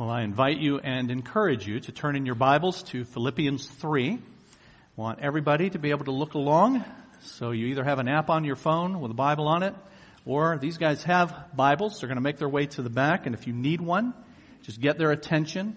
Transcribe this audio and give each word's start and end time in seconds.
Well, 0.00 0.08
I 0.08 0.22
invite 0.22 0.56
you 0.56 0.78
and 0.78 1.10
encourage 1.10 1.66
you 1.66 1.78
to 1.78 1.92
turn 1.92 2.16
in 2.16 2.24
your 2.24 2.34
Bibles 2.34 2.84
to 2.84 3.04
Philippians 3.04 3.66
3. 3.66 4.12
I 4.14 4.18
want 4.96 5.20
everybody 5.20 5.68
to 5.68 5.78
be 5.78 5.90
able 5.90 6.06
to 6.06 6.10
look 6.10 6.32
along. 6.32 6.82
So 7.20 7.50
you 7.50 7.66
either 7.66 7.84
have 7.84 7.98
an 7.98 8.08
app 8.08 8.30
on 8.30 8.44
your 8.44 8.56
phone 8.56 9.02
with 9.02 9.10
a 9.10 9.14
Bible 9.14 9.46
on 9.46 9.62
it, 9.62 9.74
or 10.24 10.56
these 10.56 10.78
guys 10.78 11.02
have 11.02 11.54
Bibles. 11.54 12.00
They're 12.00 12.06
going 12.06 12.16
to 12.16 12.22
make 12.22 12.38
their 12.38 12.48
way 12.48 12.64
to 12.64 12.80
the 12.80 12.88
back, 12.88 13.26
and 13.26 13.34
if 13.34 13.46
you 13.46 13.52
need 13.52 13.82
one, 13.82 14.14
just 14.62 14.80
get 14.80 14.96
their 14.96 15.10
attention. 15.10 15.76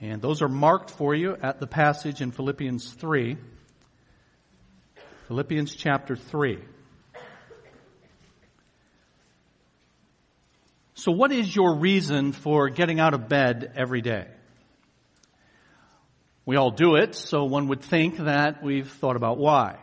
And 0.00 0.22
those 0.22 0.40
are 0.40 0.48
marked 0.48 0.90
for 0.90 1.14
you 1.14 1.36
at 1.36 1.60
the 1.60 1.66
passage 1.66 2.22
in 2.22 2.30
Philippians 2.30 2.90
3. 2.94 3.36
Philippians 5.28 5.76
chapter 5.76 6.16
3. 6.16 6.58
So 10.98 11.12
what 11.12 11.30
is 11.30 11.54
your 11.54 11.76
reason 11.76 12.32
for 12.32 12.70
getting 12.70 13.00
out 13.00 13.12
of 13.12 13.28
bed 13.28 13.70
every 13.76 14.00
day? 14.00 14.28
We 16.46 16.56
all 16.56 16.70
do 16.70 16.94
it, 16.94 17.14
so 17.14 17.44
one 17.44 17.68
would 17.68 17.82
think 17.82 18.16
that 18.16 18.62
we've 18.62 18.90
thought 18.90 19.14
about 19.14 19.36
why. 19.36 19.76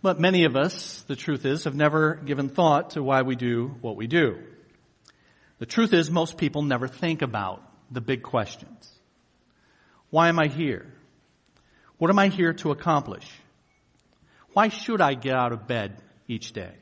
But 0.00 0.18
many 0.18 0.46
of 0.46 0.56
us, 0.56 1.02
the 1.06 1.16
truth 1.16 1.44
is, 1.44 1.64
have 1.64 1.74
never 1.74 2.14
given 2.14 2.48
thought 2.48 2.90
to 2.90 3.02
why 3.02 3.20
we 3.20 3.36
do 3.36 3.76
what 3.82 3.96
we 3.96 4.06
do. 4.06 4.38
The 5.58 5.66
truth 5.66 5.92
is, 5.92 6.10
most 6.10 6.38
people 6.38 6.62
never 6.62 6.88
think 6.88 7.20
about 7.20 7.62
the 7.90 8.00
big 8.00 8.22
questions. 8.22 8.90
Why 10.08 10.30
am 10.30 10.38
I 10.38 10.46
here? 10.46 10.86
What 11.98 12.10
am 12.10 12.18
I 12.18 12.28
here 12.28 12.54
to 12.54 12.70
accomplish? 12.70 13.30
Why 14.54 14.68
should 14.68 15.02
I 15.02 15.12
get 15.12 15.34
out 15.34 15.52
of 15.52 15.66
bed 15.66 16.00
each 16.26 16.54
day? 16.54 16.72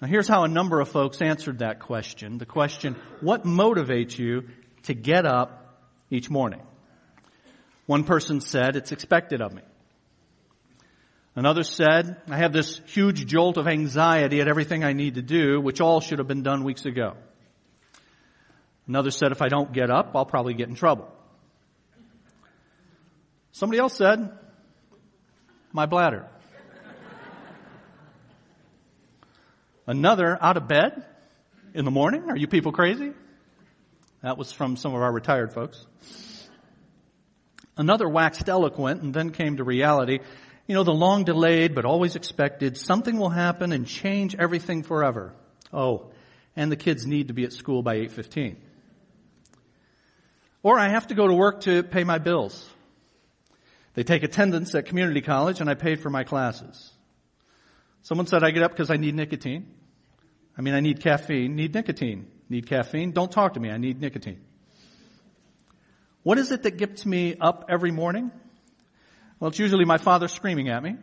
Now 0.00 0.08
here's 0.08 0.28
how 0.28 0.44
a 0.44 0.48
number 0.48 0.80
of 0.80 0.88
folks 0.88 1.20
answered 1.20 1.58
that 1.58 1.80
question. 1.80 2.38
The 2.38 2.46
question, 2.46 2.96
what 3.20 3.44
motivates 3.44 4.18
you 4.18 4.48
to 4.84 4.94
get 4.94 5.26
up 5.26 5.76
each 6.10 6.30
morning? 6.30 6.62
One 7.84 8.04
person 8.04 8.40
said, 8.40 8.76
it's 8.76 8.92
expected 8.92 9.42
of 9.42 9.52
me. 9.52 9.62
Another 11.36 11.62
said, 11.62 12.16
I 12.30 12.38
have 12.38 12.52
this 12.52 12.80
huge 12.86 13.26
jolt 13.26 13.56
of 13.56 13.68
anxiety 13.68 14.40
at 14.40 14.48
everything 14.48 14.84
I 14.84 14.94
need 14.94 15.16
to 15.16 15.22
do, 15.22 15.60
which 15.60 15.80
all 15.80 16.00
should 16.00 16.18
have 16.18 16.28
been 16.28 16.42
done 16.42 16.64
weeks 16.64 16.86
ago. 16.86 17.14
Another 18.88 19.10
said, 19.10 19.32
if 19.32 19.42
I 19.42 19.48
don't 19.48 19.72
get 19.72 19.90
up, 19.90 20.12
I'll 20.14 20.24
probably 20.24 20.54
get 20.54 20.68
in 20.68 20.74
trouble. 20.74 21.08
Somebody 23.52 23.80
else 23.80 23.96
said, 23.96 24.32
my 25.72 25.86
bladder. 25.86 26.26
Another 29.86 30.38
out 30.40 30.56
of 30.56 30.68
bed 30.68 31.04
in 31.74 31.84
the 31.84 31.90
morning? 31.90 32.24
Are 32.28 32.36
you 32.36 32.46
people 32.46 32.72
crazy? 32.72 33.12
That 34.22 34.36
was 34.36 34.52
from 34.52 34.76
some 34.76 34.94
of 34.94 35.00
our 35.02 35.12
retired 35.12 35.52
folks. 35.52 35.86
Another 37.76 38.08
waxed 38.08 38.48
eloquent 38.48 39.02
and 39.02 39.14
then 39.14 39.30
came 39.30 39.56
to 39.56 39.64
reality. 39.64 40.18
You 40.66 40.74
know, 40.74 40.84
the 40.84 40.92
long 40.92 41.24
delayed 41.24 41.74
but 41.74 41.84
always 41.84 42.14
expected, 42.14 42.76
something 42.76 43.18
will 43.18 43.30
happen 43.30 43.72
and 43.72 43.86
change 43.86 44.34
everything 44.34 44.82
forever. 44.82 45.32
Oh, 45.72 46.10
and 46.54 46.70
the 46.70 46.76
kids 46.76 47.06
need 47.06 47.28
to 47.28 47.34
be 47.34 47.44
at 47.44 47.52
school 47.52 47.82
by 47.82 47.96
8.15. 47.96 48.56
Or 50.62 50.78
I 50.78 50.88
have 50.88 51.06
to 51.06 51.14
go 51.14 51.26
to 51.26 51.34
work 51.34 51.62
to 51.62 51.82
pay 51.82 52.04
my 52.04 52.18
bills. 52.18 52.68
They 53.94 54.02
take 54.02 54.22
attendance 54.22 54.74
at 54.74 54.86
community 54.86 55.22
college 55.22 55.60
and 55.60 55.70
I 55.70 55.74
paid 55.74 56.00
for 56.00 56.10
my 56.10 56.24
classes. 56.24 56.92
Someone 58.02 58.26
said 58.26 58.42
I 58.42 58.50
get 58.50 58.62
up 58.62 58.72
because 58.72 58.90
I 58.90 58.96
need 58.96 59.14
nicotine. 59.14 59.74
I 60.56 60.62
mean, 60.62 60.74
I 60.74 60.80
need 60.80 61.00
caffeine, 61.00 61.54
need 61.56 61.74
nicotine. 61.74 62.26
Need 62.48 62.66
caffeine? 62.66 63.12
Don't 63.12 63.30
talk 63.30 63.54
to 63.54 63.60
me. 63.60 63.70
I 63.70 63.78
need 63.78 64.00
nicotine. 64.00 64.40
What 66.22 66.38
is 66.38 66.50
it 66.50 66.64
that 66.64 66.76
gets 66.76 67.06
me 67.06 67.36
up 67.40 67.66
every 67.68 67.92
morning? 67.92 68.30
Well, 69.38 69.48
it's 69.48 69.58
usually 69.58 69.84
my 69.84 69.98
father 69.98 70.28
screaming 70.28 70.68
at 70.68 70.82
me. 70.82 70.96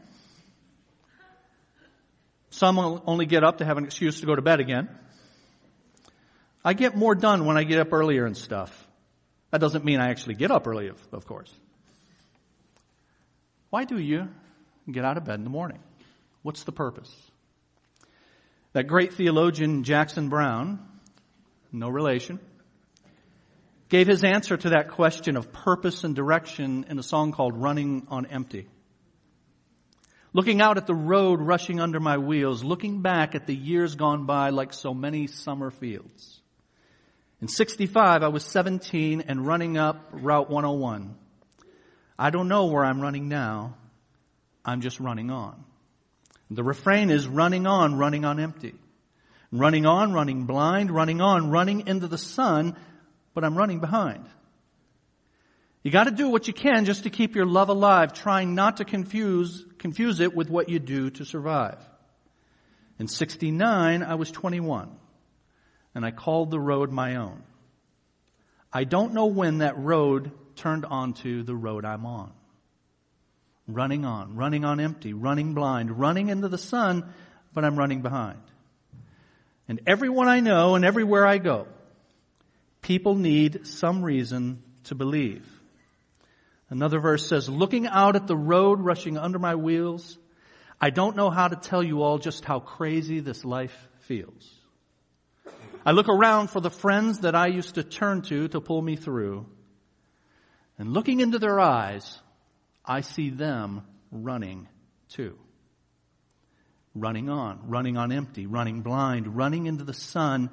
Some 2.50 2.78
only 2.80 3.26
get 3.26 3.44
up 3.44 3.60
to 3.60 3.66
have 3.66 3.78
an 3.78 3.86
excuse 3.86 4.20
to 4.20 4.26
go 4.26 4.36
to 4.36 4.42
bed 4.42 4.60
again. 4.60 4.90
I 6.64 6.74
get 6.74 6.96
more 6.96 7.16
done 7.16 7.46
when 7.46 7.58
I 7.58 7.64
get 7.64 7.80
up 7.80 7.94
earlier 7.94 8.26
and 8.26 8.36
stuff. 8.36 8.88
That 9.52 9.62
doesn't 9.62 9.86
mean 9.86 10.00
I 10.00 10.10
actually 10.10 10.36
get 10.36 10.52
up 10.52 10.68
early, 10.68 10.90
of 10.90 11.26
course. 11.26 11.54
Why 13.70 13.86
do 13.86 13.98
you 13.98 14.28
get 14.92 15.06
out 15.06 15.18
of 15.18 15.26
bed 15.26 15.36
in 15.36 15.44
the 15.44 15.50
morning? 15.50 15.80
What's 16.42 16.64
the 16.64 16.72
purpose? 16.72 17.14
That 18.74 18.88
great 18.88 19.14
theologian 19.14 19.84
Jackson 19.84 20.30
Browne, 20.30 20.80
no 21.72 21.90
relation, 21.90 22.40
gave 23.90 24.08
his 24.08 24.24
answer 24.24 24.58
to 24.58 24.70
that 24.70 24.90
question 24.90 25.38
of 25.38 25.52
purpose 25.52 26.04
and 26.04 26.16
direction 26.16 26.86
in 26.90 27.00
a 27.00 27.04
song 27.04 27.32
called 27.32 27.56
Running 27.56 28.08
on 28.10 28.26
Empty. 28.26 28.68
Looking 30.34 30.62
out 30.62 30.78
at 30.78 30.86
the 30.86 30.94
road 30.94 31.42
rushing 31.42 31.80
under 31.80 32.00
my 32.00 32.18
wheels, 32.18 32.64
looking 32.64 33.02
back 33.02 33.34
at 33.34 33.48
the 33.48 33.56
years 33.56 33.96
gone 33.96 34.26
by 34.26 34.50
like 34.50 34.74
so 34.74 34.94
many 34.94 35.28
summer 35.28 35.72
fields. 35.72 36.42
In 37.42 37.48
65, 37.48 38.24
I 38.24 38.28
was 38.28 38.44
17 38.44 39.22
and 39.28 39.46
running 39.46 39.78
up 39.78 40.10
Route 40.12 40.50
101. 40.50 41.16
I 42.20 42.30
don't 42.30 42.48
know 42.48 42.66
where 42.66 42.84
I'm 42.84 43.00
running 43.00 43.30
now. 43.30 43.76
I'm 44.66 44.82
just 44.82 45.00
running 45.00 45.30
on. 45.30 45.64
The 46.50 46.64
refrain 46.64 47.10
is 47.10 47.28
running 47.28 47.68
on, 47.68 47.96
running 47.96 48.26
on 48.26 48.40
empty. 48.40 48.76
Running 49.52 49.86
on, 49.86 50.14
running 50.14 50.46
blind, 50.46 50.92
running 50.92 51.22
on, 51.22 51.50
running 51.50 51.88
into 51.88 52.08
the 52.08 52.18
sun, 52.18 52.76
but 53.34 53.44
I'm 53.44 53.58
running 53.58 53.80
behind. 53.80 54.26
You 55.84 55.92
gotta 55.92 56.12
do 56.12 56.30
what 56.30 56.48
you 56.48 56.54
can 56.54 56.86
just 56.86 57.04
to 57.04 57.10
keep 57.10 57.36
your 57.36 57.46
love 57.46 57.70
alive, 57.70 58.14
trying 58.14 58.56
not 58.56 58.78
to 58.78 58.86
confuse, 58.86 59.66
confuse 59.78 60.20
it 60.20 60.36
with 60.36 60.50
what 60.50 60.70
you 60.70 60.80
do 60.80 61.10
to 61.12 61.24
survive. 61.24 61.78
In 63.00 63.08
69, 63.08 64.04
I 64.04 64.16
was 64.16 64.32
21, 64.32 64.90
and 65.96 66.06
I 66.06 66.12
called 66.12 66.52
the 66.52 66.60
road 66.60 66.92
my 66.92 67.16
own. 67.16 67.44
I 68.74 68.84
don't 68.84 69.14
know 69.14 69.28
when 69.28 69.60
that 69.60 69.78
road 69.78 70.32
turned 70.56 70.84
onto 70.84 71.44
the 71.44 71.56
road 71.56 71.86
I'm 71.86 72.06
on 72.06 72.34
running 73.68 74.06
on, 74.06 74.36
running 74.36 74.66
on 74.66 74.80
empty, 74.80 75.14
running 75.14 75.54
blind, 75.54 76.00
running 76.00 76.30
into 76.30 76.48
the 76.48 76.58
sun, 76.58 77.14
but 77.54 77.66
I'm 77.66 77.78
running 77.78 78.02
behind. 78.02 78.40
And 79.68 79.82
everyone 79.86 80.28
I 80.28 80.40
know 80.40 80.76
and 80.76 80.86
everywhere 80.86 81.26
I 81.26 81.38
go, 81.38 81.68
people 82.82 83.16
need 83.16 83.68
some 83.68 84.04
reason 84.04 84.64
to 84.86 84.96
believe. 84.96 85.46
Another 86.70 87.00
verse 87.00 87.28
says, 87.28 87.50
looking 87.50 87.88
out 87.88 88.16
at 88.16 88.28
the 88.28 88.36
road 88.36 88.80
rushing 88.80 89.18
under 89.18 89.40
my 89.40 89.56
wheels, 89.56 90.18
I 90.80 90.90
don't 90.90 91.16
know 91.16 91.30
how 91.30 91.48
to 91.48 91.56
tell 91.56 91.84
you 91.84 92.04
all 92.04 92.18
just 92.18 92.46
how 92.46 92.60
crazy 92.60 93.20
this 93.20 93.44
life 93.44 93.76
feels. 94.02 94.54
I 95.86 95.92
look 95.92 96.10
around 96.10 96.50
for 96.50 96.60
the 96.60 96.70
friends 96.70 97.20
that 97.20 97.36
I 97.36 97.48
used 97.48 97.76
to 97.76 97.84
turn 97.84 98.22
to 98.24 98.48
to 98.50 98.62
pull 98.62 98.82
me 98.82 98.96
through. 98.96 99.46
And 100.78 100.94
looking 100.94 101.22
into 101.22 101.40
their 101.40 101.60
eyes, 101.60 102.20
I 102.88 103.02
see 103.02 103.30
them 103.30 103.82
running 104.12 104.68
too. 105.10 105.38
Running 106.96 107.30
on, 107.30 107.68
running 107.68 107.98
on 107.98 108.12
empty, 108.12 108.48
running 108.48 108.82
blind, 108.82 109.36
running 109.36 109.66
into 109.68 109.84
the 109.84 109.94
sun, 109.94 110.50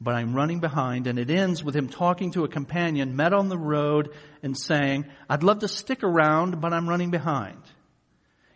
but 0.00 0.14
I'm 0.14 0.34
running 0.34 0.60
behind 0.60 1.06
and 1.06 1.18
it 1.18 1.30
ends 1.30 1.62
with 1.62 1.76
him 1.76 1.88
talking 1.88 2.32
to 2.32 2.44
a 2.44 2.48
companion 2.48 3.14
met 3.14 3.32
on 3.32 3.48
the 3.48 3.58
road 3.58 4.10
and 4.42 4.58
saying, 4.58 5.04
I'd 5.28 5.42
love 5.42 5.60
to 5.60 5.68
stick 5.68 6.02
around, 6.02 6.60
but 6.60 6.72
I'm 6.72 6.88
running 6.88 7.10
behind. 7.10 7.62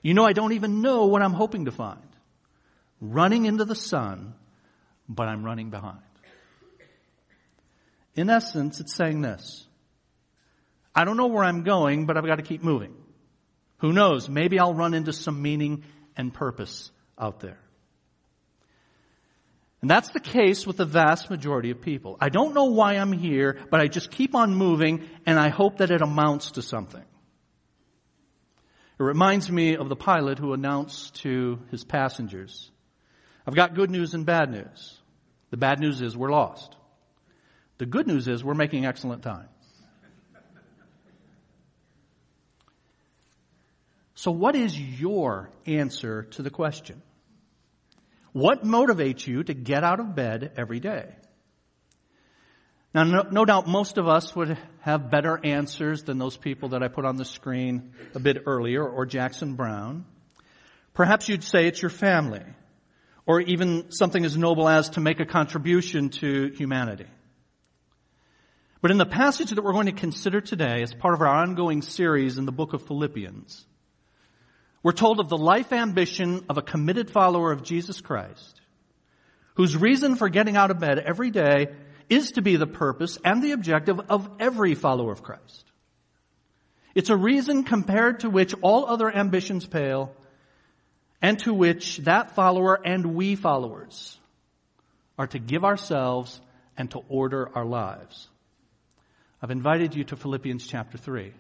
You 0.03 0.15
know, 0.15 0.25
I 0.25 0.33
don't 0.33 0.53
even 0.53 0.81
know 0.81 1.06
what 1.06 1.22
I'm 1.22 1.34
hoping 1.34 1.67
to 1.67 1.71
find. 1.71 2.00
Running 3.00 3.44
into 3.44 3.65
the 3.65 3.75
sun, 3.75 4.34
but 5.09 5.28
I'm 5.28 5.44
running 5.44 5.71
behind. 5.71 6.00
In 8.17 8.31
essence, 8.31 8.81
it's 8.81 8.94
saying 8.94 9.20
this. 9.20 9.64
I 10.93 11.05
don't 11.05 11.17
know 11.17 11.29
where 11.29 11.44
I'm 11.44 11.62
going, 11.62 12.06
but 12.06 12.17
I've 12.17 12.26
got 12.26 12.37
to 12.37 12.43
keep 12.43 12.64
moving. 12.64 12.97
Who 13.78 13.92
knows? 13.92 14.28
Maybe 14.28 14.58
I'll 14.58 14.75
run 14.75 14.94
into 14.94 15.12
some 15.12 15.40
meaning 15.40 15.84
and 16.16 16.32
purpose 16.32 16.90
out 17.19 17.40
there. 17.40 17.58
And 19.80 19.88
that's 19.88 20.10
the 20.10 20.20
case 20.20 20.66
with 20.66 20.76
the 20.76 20.84
vast 20.84 21.30
majority 21.30 21.70
of 21.70 21.80
people. 21.80 22.16
I 22.20 22.30
don't 22.30 22.54
know 22.54 22.64
why 22.64 22.94
I'm 22.94 23.12
here, 23.12 23.58
but 23.70 23.80
I 23.80 23.86
just 23.86 24.10
keep 24.10 24.34
on 24.34 24.54
moving 24.54 25.08
and 25.25 25.38
I 25.38 25.50
hope 25.50 25.78
that 25.78 25.92
it 25.92 26.02
amounts 26.02 26.52
to 26.52 26.62
something. 26.62 27.04
It 28.98 29.02
reminds 29.02 29.48
me 29.48 29.76
of 29.76 29.88
the 29.88 29.94
pilot 29.94 30.40
who 30.40 30.52
announced 30.52 31.14
to 31.22 31.60
his 31.70 31.84
passengers, 31.84 32.72
I've 33.46 33.54
got 33.54 33.75
good 33.75 33.90
news 33.90 34.12
and 34.14 34.26
bad 34.26 34.50
news. 34.50 34.98
The 35.50 35.56
bad 35.56 35.78
news 35.78 36.02
is 36.02 36.16
we're 36.16 36.30
lost. 36.30 36.75
The 37.78 37.86
good 37.86 38.08
news 38.08 38.26
is 38.26 38.42
we're 38.42 38.54
making 38.54 38.84
excellent 38.84 39.22
time. 39.22 39.48
So 44.19 44.32
what 44.32 44.56
is 44.56 44.76
your 44.76 45.49
answer 45.65 46.25
to 46.32 46.43
the 46.43 46.50
question? 46.50 47.03
What 48.32 48.65
motivates 48.65 49.25
you 49.25 49.44
to 49.44 49.55
get 49.55 49.85
out 49.85 50.00
of 50.00 50.17
bed 50.17 50.55
every 50.56 50.81
day? 50.81 51.15
Now, 52.93 53.05
no, 53.05 53.23
no, 53.31 53.44
doubt 53.44 53.69
most 53.69 53.97
of 53.97 54.09
us 54.09 54.35
would 54.35 54.59
have 54.81 55.09
better 55.09 55.38
answers 55.44 56.03
than 56.03 56.19
those 56.19 56.37
people 56.37 56.70
that 56.70 56.82
I 56.82 56.88
put 56.88 57.05
on 57.05 57.15
the 57.15 57.25
screen 57.25 57.93
a 58.12 58.19
bit 58.19 58.43
earlier, 58.47 58.85
or 58.85 59.06
Jackson 59.06 59.55
Browne. 59.55 60.05
Perhaps 60.94 61.29
you'd 61.29 61.44
say 61.44 61.69
it's 61.69 61.81
your 61.81 61.88
family, 61.88 62.43
or 63.25 63.41
even 63.41 63.93
something 63.93 64.25
as 64.25 64.37
noble 64.37 64.69
as 64.69 64.91
to 64.91 65.00
make 65.00 65.21
a 65.21 65.26
contribution 65.26 66.09
to 66.09 66.49
humanity. 66.56 67.06
But 68.81 68.91
in 68.91 68.99
the 68.99 69.06
passage 69.06 69.50
that 69.50 69.62
we're 69.62 69.75
going 69.75 69.87
to 69.87 69.93
consider 69.93 70.41
today, 70.41 70.82
as 70.82 70.93
part 70.93 71.14
of 71.14 71.21
our 71.21 71.29
ongoing 71.29 71.82
series 71.82 72.37
in 72.37 72.47
the 72.47 72.53
book 72.53 72.73
of 72.73 72.85
Philippians, 72.85 73.67
we're 74.82 74.92
told 74.92 75.20
of 75.20 75.28
the 75.28 75.36
life 75.36 75.72
ambition 75.72 76.44
of 76.48 76.58
a 76.58 76.62
committed 76.62 77.10
follower 77.10 77.52
of 77.52 77.62
Jesus 77.62 78.00
Christ, 78.00 78.60
whose 79.54 79.76
reason 79.76 80.16
for 80.16 80.28
getting 80.28 80.56
out 80.56 80.70
of 80.70 80.78
bed 80.78 80.98
every 80.98 81.30
day 81.30 81.69
is 82.08 82.32
to 82.32 82.42
be 82.42 82.56
the 82.56 82.66
purpose 82.66 83.19
and 83.25 83.42
the 83.42 83.52
objective 83.52 84.00
of 84.08 84.28
every 84.38 84.75
follower 84.75 85.12
of 85.12 85.22
Christ. 85.22 85.64
It's 86.94 87.10
a 87.10 87.16
reason 87.16 87.64
compared 87.64 88.20
to 88.20 88.30
which 88.30 88.54
all 88.62 88.86
other 88.86 89.14
ambitions 89.14 89.66
pale 89.66 90.14
and 91.20 91.38
to 91.40 91.52
which 91.52 91.98
that 91.98 92.34
follower 92.34 92.78
and 92.84 93.14
we 93.14 93.34
followers 93.34 94.19
are 95.19 95.26
to 95.26 95.38
give 95.38 95.64
ourselves 95.64 96.40
and 96.76 96.90
to 96.92 97.00
order 97.08 97.50
our 97.54 97.64
lives. 97.64 98.28
I've 99.42 99.50
invited 99.50 99.94
you 99.94 100.04
to 100.04 100.16
Philippians 100.16 100.66
chapter 100.66 100.96
3. 100.96 101.32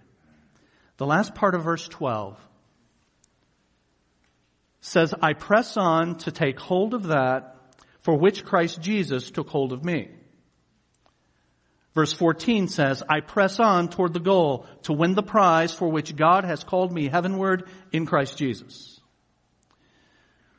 The 0.98 1.06
last 1.06 1.34
part 1.34 1.54
of 1.54 1.62
verse 1.62 1.86
12 1.86 2.36
says, 4.80 5.14
I 5.20 5.32
press 5.32 5.76
on 5.76 6.16
to 6.18 6.30
take 6.30 6.58
hold 6.58 6.94
of 6.94 7.04
that 7.04 7.56
for 8.00 8.16
which 8.16 8.44
Christ 8.44 8.80
Jesus 8.80 9.30
took 9.30 9.48
hold 9.48 9.72
of 9.72 9.84
me. 9.84 10.10
Verse 11.94 12.12
14 12.12 12.68
says, 12.68 13.02
I 13.08 13.20
press 13.20 13.58
on 13.58 13.88
toward 13.88 14.12
the 14.12 14.20
goal 14.20 14.66
to 14.82 14.92
win 14.92 15.14
the 15.14 15.22
prize 15.22 15.74
for 15.74 15.88
which 15.88 16.14
God 16.14 16.44
has 16.44 16.62
called 16.62 16.92
me 16.92 17.08
heavenward 17.08 17.68
in 17.92 18.06
Christ 18.06 18.38
Jesus. 18.38 19.00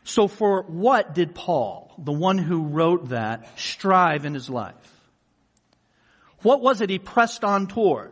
So 0.04 0.28
for 0.28 0.64
what 0.64 1.14
did 1.14 1.36
Paul, 1.36 1.94
the 1.98 2.12
one 2.12 2.40
who 2.40 2.64
wrote 2.64 3.10
that, 3.10 3.60
strive 3.60 4.26
in 4.26 4.34
his 4.34 4.50
life? 4.50 4.76
What 6.42 6.62
was 6.62 6.82
it 6.82 6.90
he 6.90 7.00
pressed 7.00 7.44
on 7.44 7.68
toward? 7.68 8.12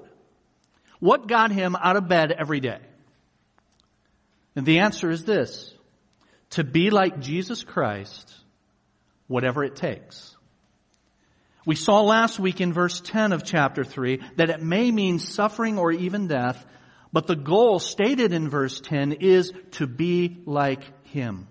What 0.99 1.27
got 1.27 1.51
him 1.51 1.75
out 1.75 1.95
of 1.95 2.07
bed 2.07 2.31
every 2.31 2.59
day? 2.59 2.79
And 4.55 4.65
the 4.65 4.79
answer 4.79 5.09
is 5.09 5.25
this 5.25 5.73
to 6.51 6.63
be 6.63 6.89
like 6.89 7.19
Jesus 7.19 7.63
Christ, 7.63 8.33
whatever 9.27 9.63
it 9.63 9.75
takes. 9.75 10.35
We 11.65 11.75
saw 11.75 12.01
last 12.01 12.39
week 12.39 12.61
in 12.61 12.71
verse 12.71 13.01
10 13.01 13.33
of 13.33 13.43
chapter 13.43 13.83
3 13.83 14.21
that 14.37 14.49
it 14.49 14.61
may 14.61 14.89
mean 14.89 15.19
suffering 15.19 15.77
or 15.77 15.91
even 15.91 16.27
death, 16.27 16.65
but 17.11 17.27
the 17.27 17.35
goal 17.35 17.79
stated 17.79 18.31
in 18.31 18.49
verse 18.49 18.79
10 18.79 19.13
is 19.19 19.51
to 19.71 19.85
be 19.85 20.37
like 20.45 20.83
Him. 21.07 21.47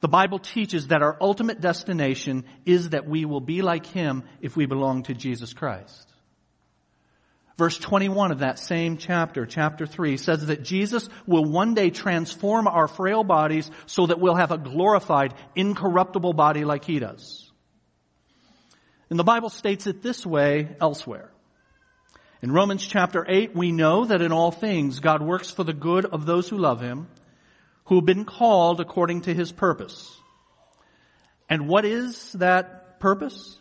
The 0.00 0.08
Bible 0.08 0.40
teaches 0.40 0.88
that 0.88 1.02
our 1.02 1.16
ultimate 1.20 1.60
destination 1.60 2.44
is 2.66 2.90
that 2.90 3.08
we 3.08 3.24
will 3.24 3.40
be 3.40 3.62
like 3.62 3.86
Him 3.86 4.24
if 4.40 4.56
we 4.56 4.66
belong 4.66 5.04
to 5.04 5.14
Jesus 5.14 5.52
Christ. 5.52 6.13
Verse 7.56 7.78
21 7.78 8.32
of 8.32 8.40
that 8.40 8.58
same 8.58 8.96
chapter, 8.96 9.46
chapter 9.46 9.86
3, 9.86 10.16
says 10.16 10.46
that 10.46 10.64
Jesus 10.64 11.08
will 11.26 11.44
one 11.44 11.74
day 11.74 11.90
transform 11.90 12.66
our 12.66 12.88
frail 12.88 13.22
bodies 13.22 13.70
so 13.86 14.06
that 14.06 14.18
we'll 14.18 14.34
have 14.34 14.50
a 14.50 14.58
glorified, 14.58 15.34
incorruptible 15.54 16.32
body 16.32 16.64
like 16.64 16.84
He 16.84 16.98
does. 16.98 17.52
And 19.08 19.18
the 19.18 19.24
Bible 19.24 19.50
states 19.50 19.86
it 19.86 20.02
this 20.02 20.26
way 20.26 20.74
elsewhere. 20.80 21.30
In 22.42 22.50
Romans 22.50 22.84
chapter 22.84 23.24
8, 23.26 23.54
we 23.54 23.70
know 23.70 24.04
that 24.04 24.20
in 24.20 24.32
all 24.32 24.50
things 24.50 24.98
God 24.98 25.22
works 25.22 25.50
for 25.50 25.62
the 25.62 25.72
good 25.72 26.04
of 26.04 26.26
those 26.26 26.48
who 26.48 26.58
love 26.58 26.80
Him, 26.80 27.06
who 27.84 27.96
have 27.96 28.04
been 28.04 28.24
called 28.24 28.80
according 28.80 29.22
to 29.22 29.34
His 29.34 29.52
purpose. 29.52 30.14
And 31.48 31.68
what 31.68 31.84
is 31.84 32.32
that 32.32 32.98
purpose? 32.98 33.58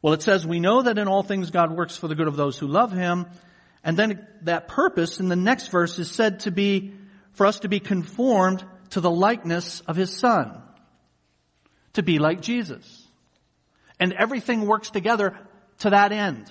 Well, 0.00 0.14
it 0.14 0.22
says, 0.22 0.46
we 0.46 0.60
know 0.60 0.82
that 0.82 0.98
in 0.98 1.08
all 1.08 1.22
things 1.22 1.50
God 1.50 1.76
works 1.76 1.96
for 1.96 2.08
the 2.08 2.14
good 2.14 2.28
of 2.28 2.36
those 2.36 2.58
who 2.58 2.66
love 2.66 2.92
Him. 2.92 3.26
And 3.82 3.96
then 3.96 4.26
that 4.42 4.68
purpose 4.68 5.20
in 5.20 5.28
the 5.28 5.36
next 5.36 5.68
verse 5.68 5.98
is 5.98 6.10
said 6.10 6.40
to 6.40 6.50
be 6.50 6.94
for 7.32 7.46
us 7.46 7.60
to 7.60 7.68
be 7.68 7.80
conformed 7.80 8.64
to 8.90 9.00
the 9.00 9.10
likeness 9.10 9.80
of 9.82 9.96
His 9.96 10.16
Son. 10.16 10.62
To 11.94 12.02
be 12.02 12.18
like 12.18 12.42
Jesus. 12.42 13.06
And 13.98 14.12
everything 14.12 14.66
works 14.66 14.90
together 14.90 15.36
to 15.80 15.90
that 15.90 16.12
end. 16.12 16.50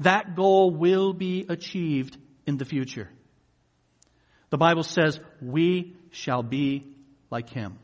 That 0.00 0.34
goal 0.34 0.72
will 0.72 1.12
be 1.12 1.46
achieved 1.48 2.16
in 2.46 2.56
the 2.56 2.64
future. 2.64 3.08
The 4.50 4.58
Bible 4.58 4.82
says, 4.82 5.20
we 5.40 5.96
shall 6.10 6.42
be 6.42 6.96
like 7.30 7.48
Him. 7.48 7.78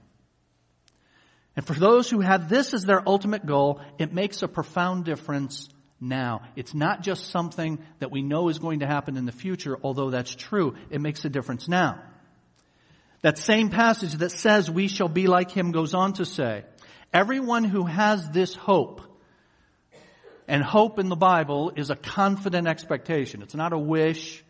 And 1.59 1.67
for 1.67 1.75
those 1.75 2.09
who 2.09 2.21
have 2.21 2.49
this 2.49 2.73
as 2.73 2.85
their 2.85 3.03
ultimate 3.05 3.45
goal, 3.45 3.81
it 3.99 4.13
makes 4.13 4.43
a 4.45 4.47
profound 4.49 5.05
difference 5.05 5.69
now. 6.01 6.43
It's 6.55 6.73
not 6.73 7.03
just 7.03 7.33
something 7.33 7.81
that 7.99 8.13
we 8.13 8.23
know 8.23 8.49
is 8.49 8.61
going 8.61 8.79
to 8.79 8.87
happen 8.87 9.17
in 9.17 9.27
the 9.27 9.33
future, 9.33 9.77
although 9.83 10.11
that's 10.11 10.33
true. 10.33 10.77
It 10.89 11.01
makes 11.01 11.25
a 11.25 11.29
difference 11.29 11.67
now. 11.67 12.01
That 13.23 13.39
same 13.39 13.71
passage 13.71 14.13
that 14.19 14.31
says 14.31 14.71
we 14.71 14.87
shall 14.87 15.09
be 15.09 15.27
like 15.27 15.51
him 15.51 15.73
goes 15.73 15.95
on 15.95 16.13
to 16.13 16.25
say, 16.25 16.63
everyone 17.13 17.65
who 17.65 17.87
has 17.87 18.31
this 18.31 18.55
hope, 18.55 19.01
and 20.47 20.63
hope 20.63 21.01
in 21.01 21.09
the 21.09 21.17
Bible 21.17 21.73
is 21.75 21.91
a 21.91 21.97
confident 21.97 22.69
expectation. 22.69 23.43
It's 23.43 23.57
not 23.57 23.73
a 23.73 23.79
wish. 23.79 24.45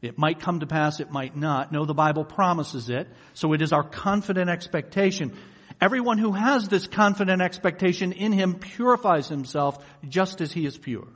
It 0.00 0.16
might 0.16 0.40
come 0.40 0.60
to 0.60 0.66
pass, 0.66 1.00
it 1.00 1.10
might 1.10 1.36
not. 1.36 1.70
No, 1.70 1.84
the 1.84 1.92
Bible 1.92 2.24
promises 2.24 2.88
it. 2.88 3.08
So 3.34 3.52
it 3.52 3.60
is 3.60 3.74
our 3.74 3.84
confident 3.84 4.48
expectation. 4.48 5.36
Everyone 5.80 6.18
who 6.18 6.32
has 6.32 6.68
this 6.68 6.86
confident 6.86 7.42
expectation 7.42 8.12
in 8.12 8.32
him 8.32 8.54
purifies 8.54 9.28
himself 9.28 9.84
just 10.08 10.40
as 10.40 10.50
he 10.50 10.64
is 10.64 10.76
pure. 10.78 11.08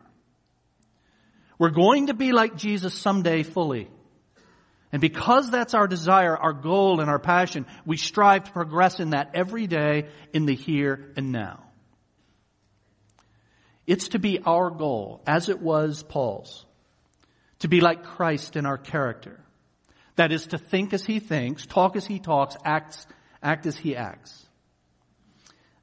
We're 1.59 1.71
going 1.71 2.09
to 2.09 2.15
be 2.15 2.33
like 2.33 2.57
Jesus 2.57 2.95
someday 2.95 3.43
fully. 3.43 3.89
And 4.93 5.01
because 5.01 5.51
that's 5.51 5.75
our 5.75 5.87
desire, 5.87 6.37
our 6.37 6.53
goal, 6.53 7.01
and 7.01 7.09
our 7.09 7.19
passion, 7.19 7.67
we 7.87 7.97
strive 7.97 8.45
to 8.45 8.53
progress 8.53 8.99
in 8.99 9.11
that 9.11 9.31
every 9.35 9.67
day 9.67 10.09
in 10.33 10.47
the 10.47 10.55
here 10.55 11.13
and 11.17 11.33
now. 11.33 11.65
It's 13.87 14.08
to 14.08 14.19
be 14.19 14.41
our 14.41 14.70
goal, 14.70 15.23
as 15.27 15.49
it 15.49 15.61
was 15.61 16.03
Paul's, 16.03 16.65
to 17.61 17.69
be 17.69 17.81
like 17.81 18.05
Christ 18.05 18.56
in 18.56 18.67
our 18.67 18.79
character. 18.79 19.41
That 20.17 20.32
is 20.32 20.49
to 20.49 20.58
think 20.58 20.93
as 20.93 21.05
he 21.05 21.20
thinks, 21.20 21.67
talk 21.67 21.96
as 21.96 22.06
he 22.06 22.19
talks, 22.19 22.56
act, 22.65 23.06
act 23.43 23.67
as 23.67 23.77
he 23.77 23.96
acts. 23.96 24.46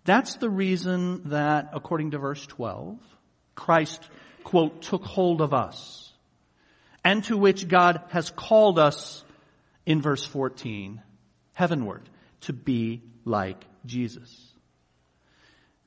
That's 0.08 0.36
the 0.36 0.50
reason 0.50 1.24
that, 1.32 1.72
according 1.74 2.12
to 2.12 2.18
verse 2.18 2.48
12, 2.48 2.98
Christ, 3.56 4.02
quote, 4.46 4.82
took 4.82 5.04
hold 5.04 5.42
of 5.42 5.54
us, 5.54 6.14
and 7.04 7.26
to 7.26 7.36
which 7.36 7.68
God 7.68 8.00
has 8.12 8.30
called 8.30 8.80
us 8.80 9.26
in 9.86 10.02
verse 10.02 10.26
14, 10.26 11.02
heavenward, 11.52 12.10
to 12.42 12.54
be 12.54 13.04
like 13.26 13.66
Jesus. 13.86 14.34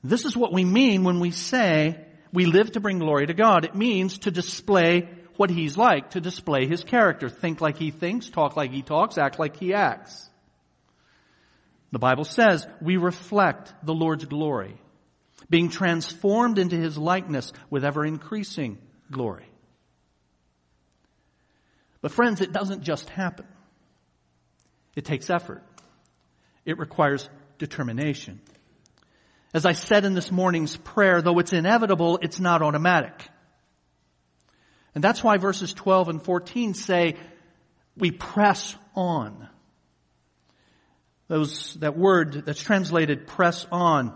This 0.03 0.25
is 0.25 0.37
what 0.37 0.53
we 0.53 0.65
mean 0.65 1.03
when 1.03 1.19
we 1.19 1.31
say 1.31 2.05
we 2.31 2.45
live 2.45 2.73
to 2.73 2.79
bring 2.79 2.99
glory 2.99 3.25
to 3.25 3.33
God. 3.33 3.65
It 3.65 3.73
means 3.73 4.19
to 4.19 4.29
display 4.29 5.09
what 5.37 5.49
He's 5.49 5.77
like, 5.77 6.11
to 6.11 6.21
display 6.21 6.67
His 6.67 6.83
character. 6.83 7.27
Think 7.27 7.59
like 7.59 7.77
He 7.77 7.89
thinks, 7.89 8.29
talk 8.29 8.55
like 8.55 8.69
He 8.69 8.83
talks, 8.83 9.17
act 9.17 9.39
like 9.39 9.57
He 9.57 9.73
acts. 9.73 10.29
The 11.91 11.99
Bible 11.99 12.23
says 12.23 12.65
we 12.81 12.97
reflect 12.97 13.73
the 13.83 13.93
Lord's 13.93 14.25
glory, 14.25 14.75
being 15.49 15.69
transformed 15.69 16.57
into 16.57 16.77
His 16.77 16.97
likeness 16.97 17.51
with 17.69 17.83
ever 17.83 18.05
increasing 18.05 18.77
glory. 19.11 19.47
But 22.01 22.11
friends, 22.11 22.41
it 22.41 22.51
doesn't 22.51 22.83
just 22.83 23.09
happen. 23.09 23.45
It 24.95 25.05
takes 25.05 25.29
effort. 25.29 25.63
It 26.65 26.79
requires 26.79 27.29
determination. 27.57 28.41
As 29.53 29.65
I 29.65 29.73
said 29.73 30.05
in 30.05 30.13
this 30.13 30.31
morning's 30.31 30.77
prayer, 30.77 31.21
though 31.21 31.39
it's 31.39 31.53
inevitable, 31.53 32.19
it's 32.21 32.39
not 32.39 32.61
automatic. 32.61 33.27
And 34.95 35.03
that's 35.03 35.23
why 35.23 35.37
verses 35.37 35.73
12 35.73 36.09
and 36.09 36.23
14 36.23 36.73
say, 36.73 37.15
we 37.97 38.11
press 38.11 38.75
on. 38.95 39.47
Those, 41.31 41.75
that 41.75 41.97
word 41.97 42.43
that's 42.45 42.61
translated 42.61 43.25
press 43.25 43.65
on 43.71 44.13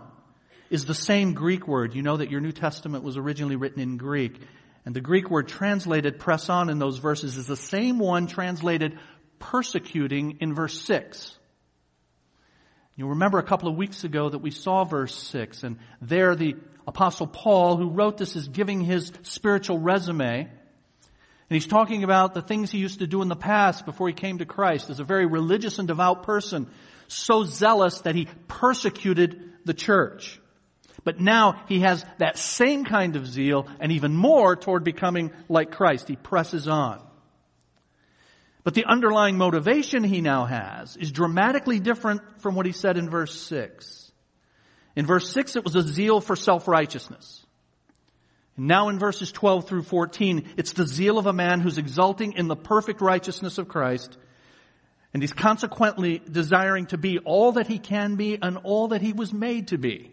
is 0.68 0.84
the 0.84 0.92
same 0.92 1.32
Greek 1.32 1.66
word. 1.66 1.94
You 1.94 2.02
know 2.02 2.18
that 2.18 2.30
your 2.30 2.42
New 2.42 2.52
Testament 2.52 3.04
was 3.04 3.16
originally 3.16 3.56
written 3.56 3.80
in 3.80 3.96
Greek. 3.96 4.38
And 4.84 4.94
the 4.94 5.00
Greek 5.00 5.30
word 5.30 5.48
translated 5.48 6.18
press 6.18 6.50
on 6.50 6.68
in 6.68 6.78
those 6.78 6.98
verses 6.98 7.38
is 7.38 7.46
the 7.46 7.56
same 7.56 7.98
one 7.98 8.26
translated 8.26 8.98
persecuting 9.38 10.36
in 10.40 10.52
verse 10.52 10.78
6. 10.82 11.38
You'll 12.96 13.08
remember 13.08 13.38
a 13.38 13.44
couple 13.44 13.70
of 13.70 13.76
weeks 13.76 14.04
ago 14.04 14.28
that 14.28 14.40
we 14.40 14.50
saw 14.50 14.84
verse 14.84 15.16
6, 15.16 15.62
and 15.62 15.78
there 16.02 16.36
the 16.36 16.56
apostle 16.86 17.26
Paul, 17.26 17.78
who 17.78 17.88
wrote 17.88 18.18
this, 18.18 18.36
is 18.36 18.46
giving 18.46 18.82
his 18.82 19.10
spiritual 19.22 19.78
resume. 19.78 20.40
And 20.40 21.54
he's 21.54 21.66
talking 21.66 22.04
about 22.04 22.34
the 22.34 22.42
things 22.42 22.70
he 22.70 22.78
used 22.78 22.98
to 22.98 23.06
do 23.06 23.22
in 23.22 23.28
the 23.28 23.36
past 23.36 23.86
before 23.86 24.08
he 24.08 24.12
came 24.12 24.36
to 24.38 24.44
Christ 24.44 24.90
as 24.90 25.00
a 25.00 25.04
very 25.04 25.24
religious 25.24 25.78
and 25.78 25.88
devout 25.88 26.24
person, 26.24 26.68
so 27.08 27.44
zealous 27.44 28.00
that 28.02 28.14
he 28.14 28.28
persecuted 28.48 29.52
the 29.64 29.74
church. 29.74 30.40
But 31.04 31.20
now 31.20 31.62
he 31.68 31.80
has 31.80 32.04
that 32.18 32.36
same 32.36 32.84
kind 32.84 33.14
of 33.14 33.26
zeal 33.26 33.68
and 33.78 33.92
even 33.92 34.16
more 34.16 34.56
toward 34.56 34.82
becoming 34.82 35.30
like 35.48 35.70
Christ. 35.70 36.08
He 36.08 36.16
presses 36.16 36.66
on. 36.66 37.00
But 38.64 38.74
the 38.74 38.84
underlying 38.84 39.38
motivation 39.38 40.02
he 40.02 40.20
now 40.20 40.44
has 40.46 40.96
is 40.96 41.12
dramatically 41.12 41.78
different 41.78 42.22
from 42.40 42.56
what 42.56 42.66
he 42.66 42.72
said 42.72 42.96
in 42.96 43.08
verse 43.08 43.40
6. 43.42 44.10
In 44.96 45.06
verse 45.06 45.30
6 45.30 45.54
it 45.54 45.64
was 45.64 45.76
a 45.76 45.82
zeal 45.82 46.20
for 46.20 46.34
self-righteousness. 46.34 47.46
And 48.56 48.66
now 48.66 48.88
in 48.88 48.98
verses 48.98 49.30
12 49.30 49.68
through 49.68 49.82
14, 49.84 50.54
it's 50.56 50.72
the 50.72 50.88
zeal 50.88 51.18
of 51.18 51.26
a 51.26 51.32
man 51.32 51.60
who's 51.60 51.78
exulting 51.78 52.32
in 52.32 52.48
the 52.48 52.56
perfect 52.56 53.00
righteousness 53.00 53.58
of 53.58 53.68
Christ, 53.68 54.18
and 55.16 55.22
he's 55.22 55.32
consequently 55.32 56.20
desiring 56.30 56.84
to 56.84 56.98
be 56.98 57.18
all 57.20 57.52
that 57.52 57.66
he 57.66 57.78
can 57.78 58.16
be 58.16 58.36
and 58.42 58.58
all 58.64 58.88
that 58.88 59.00
he 59.00 59.14
was 59.14 59.32
made 59.32 59.68
to 59.68 59.78
be 59.78 60.10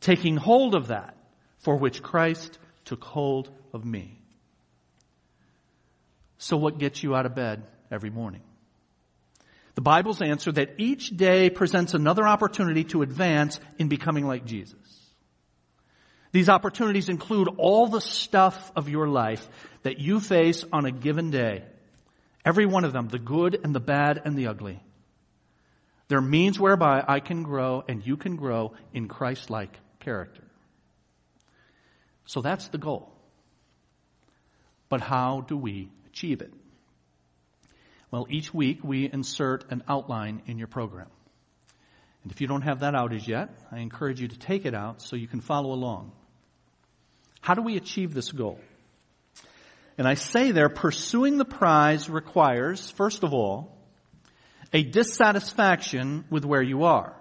taking 0.00 0.36
hold 0.36 0.76
of 0.76 0.86
that 0.86 1.16
for 1.58 1.74
which 1.74 2.00
Christ 2.00 2.56
took 2.84 3.02
hold 3.02 3.50
of 3.72 3.84
me. 3.84 4.16
So 6.38 6.56
what 6.56 6.78
gets 6.78 7.02
you 7.02 7.16
out 7.16 7.26
of 7.26 7.34
bed 7.34 7.64
every 7.90 8.10
morning? 8.10 8.42
The 9.74 9.80
Bible's 9.80 10.22
answer 10.22 10.52
that 10.52 10.76
each 10.78 11.08
day 11.08 11.50
presents 11.50 11.92
another 11.92 12.24
opportunity 12.24 12.84
to 12.84 13.02
advance 13.02 13.58
in 13.76 13.88
becoming 13.88 14.24
like 14.24 14.44
Jesus. 14.44 14.78
These 16.30 16.48
opportunities 16.48 17.08
include 17.08 17.48
all 17.58 17.88
the 17.88 18.00
stuff 18.00 18.70
of 18.76 18.88
your 18.88 19.08
life 19.08 19.48
that 19.82 19.98
you 19.98 20.20
face 20.20 20.64
on 20.72 20.84
a 20.84 20.92
given 20.92 21.32
day. 21.32 21.64
Every 22.44 22.66
one 22.66 22.84
of 22.84 22.92
them, 22.92 23.08
the 23.08 23.18
good 23.18 23.60
and 23.62 23.74
the 23.74 23.80
bad 23.80 24.22
and 24.24 24.36
the 24.36 24.46
ugly. 24.46 24.82
They're 26.08 26.20
means 26.20 26.58
whereby 26.58 27.04
I 27.06 27.20
can 27.20 27.42
grow 27.42 27.84
and 27.86 28.04
you 28.04 28.16
can 28.16 28.36
grow 28.36 28.72
in 28.92 29.08
Christ-like 29.08 29.78
character. 30.00 30.42
So 32.24 32.40
that's 32.40 32.68
the 32.68 32.78
goal. 32.78 33.12
But 34.88 35.00
how 35.00 35.42
do 35.42 35.56
we 35.56 35.90
achieve 36.08 36.40
it? 36.40 36.52
Well, 38.10 38.26
each 38.28 38.52
week 38.52 38.80
we 38.82 39.08
insert 39.10 39.70
an 39.70 39.84
outline 39.88 40.42
in 40.46 40.58
your 40.58 40.66
program. 40.66 41.06
And 42.22 42.32
if 42.32 42.40
you 42.40 42.48
don't 42.48 42.62
have 42.62 42.80
that 42.80 42.94
out 42.94 43.12
as 43.12 43.26
yet, 43.26 43.50
I 43.70 43.78
encourage 43.78 44.20
you 44.20 44.28
to 44.28 44.38
take 44.38 44.66
it 44.66 44.74
out 44.74 45.00
so 45.00 45.16
you 45.16 45.28
can 45.28 45.40
follow 45.40 45.72
along. 45.72 46.12
How 47.40 47.54
do 47.54 47.62
we 47.62 47.76
achieve 47.76 48.12
this 48.12 48.32
goal? 48.32 48.58
And 50.00 50.08
I 50.08 50.14
say 50.14 50.50
there, 50.50 50.70
pursuing 50.70 51.36
the 51.36 51.44
prize 51.44 52.08
requires, 52.08 52.90
first 52.90 53.22
of 53.22 53.34
all, 53.34 53.76
a 54.72 54.82
dissatisfaction 54.82 56.24
with 56.30 56.46
where 56.46 56.62
you 56.62 56.84
are. 56.84 57.14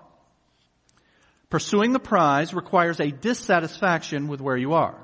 Pursuing 1.50 1.92
the 1.92 2.00
prize 2.00 2.54
requires 2.54 3.02
a 3.02 3.12
dissatisfaction 3.12 4.30
with 4.30 4.40
where 4.40 4.56
you 4.56 4.76
are. 4.76 4.96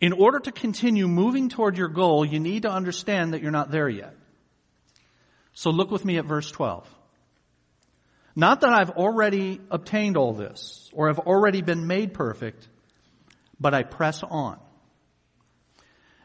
In 0.00 0.12
order 0.12 0.38
to 0.38 0.52
continue 0.52 1.08
moving 1.08 1.48
toward 1.48 1.76
your 1.76 1.88
goal, 1.88 2.24
you 2.24 2.38
need 2.38 2.62
to 2.62 2.70
understand 2.70 3.34
that 3.34 3.42
you're 3.42 3.50
not 3.50 3.72
there 3.72 3.88
yet. 3.88 4.14
So 5.54 5.70
look 5.70 5.90
with 5.90 6.04
me 6.04 6.18
at 6.18 6.24
verse 6.24 6.52
12. 6.52 6.88
Not 8.36 8.60
that 8.60 8.70
I've 8.70 8.90
already 8.90 9.60
obtained 9.72 10.16
all 10.16 10.34
this 10.34 10.88
or 10.92 11.08
have 11.08 11.18
already 11.18 11.62
been 11.62 11.88
made 11.88 12.14
perfect, 12.14 12.68
but 13.58 13.74
I 13.74 13.82
press 13.82 14.22
on. 14.22 14.60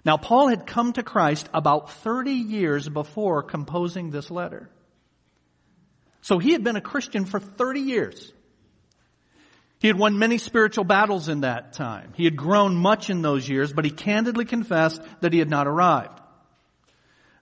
Now 0.06 0.18
Paul 0.18 0.50
had 0.50 0.68
come 0.68 0.94
to 0.94 1.04
Christ 1.04 1.50
about 1.54 1.92
30 1.92 2.32
years 2.32 2.88
before 2.88 3.42
composing 3.42 4.12
this 4.12 4.30
letter. 4.30 4.70
So 6.22 6.38
he 6.38 6.52
had 6.52 6.64
been 6.64 6.76
a 6.76 6.82
Christian 6.82 7.26
for 7.26 7.40
30 7.40 7.82
years. 7.82 8.32
He 9.80 9.88
had 9.88 9.98
won 9.98 10.18
many 10.18 10.38
spiritual 10.38 10.84
battles 10.84 11.28
in 11.28 11.42
that 11.42 11.74
time. 11.74 12.14
He 12.16 12.24
had 12.24 12.36
grown 12.36 12.76
much 12.76 13.10
in 13.10 13.22
those 13.22 13.50
years, 13.50 13.74
but 13.74 13.84
he 13.84 13.92
candidly 13.92 14.46
confessed 14.46 15.02
that 15.22 15.34
he 15.34 15.40
had 15.40 15.50
not 15.50 15.68
arrived. 15.68 16.22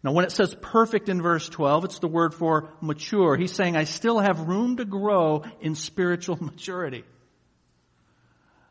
Now 0.02 0.14
when 0.14 0.26
it 0.26 0.32
says 0.32 0.56
perfect 0.62 1.10
in 1.10 1.22
verse 1.22 1.48
12, 1.48 1.86
it's 1.86 2.00
the 2.00 2.08
word 2.08 2.34
for 2.34 2.74
mature. 2.82 3.38
He's 3.38 3.54
saying, 3.54 3.78
I 3.78 3.84
still 3.84 4.20
have 4.20 4.48
room 4.48 4.78
to 4.78 4.86
grow 4.86 5.44
in 5.62 5.76
spiritual 5.76 6.38
maturity. 6.42 7.04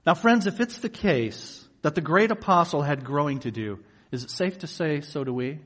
Now 0.06 0.14
friends, 0.14 0.46
if 0.46 0.60
it's 0.60 0.78
the 0.78 0.88
case 0.88 1.61
that 1.82 1.94
the 1.94 2.00
great 2.00 2.30
apostle 2.30 2.82
had 2.82 3.04
growing 3.04 3.40
to 3.40 3.50
do, 3.50 3.78
is 4.10 4.24
it 4.24 4.30
safe 4.30 4.58
to 4.58 4.66
say 4.66 5.00
so 5.00 5.24
do 5.24 5.32
we? 5.32 5.60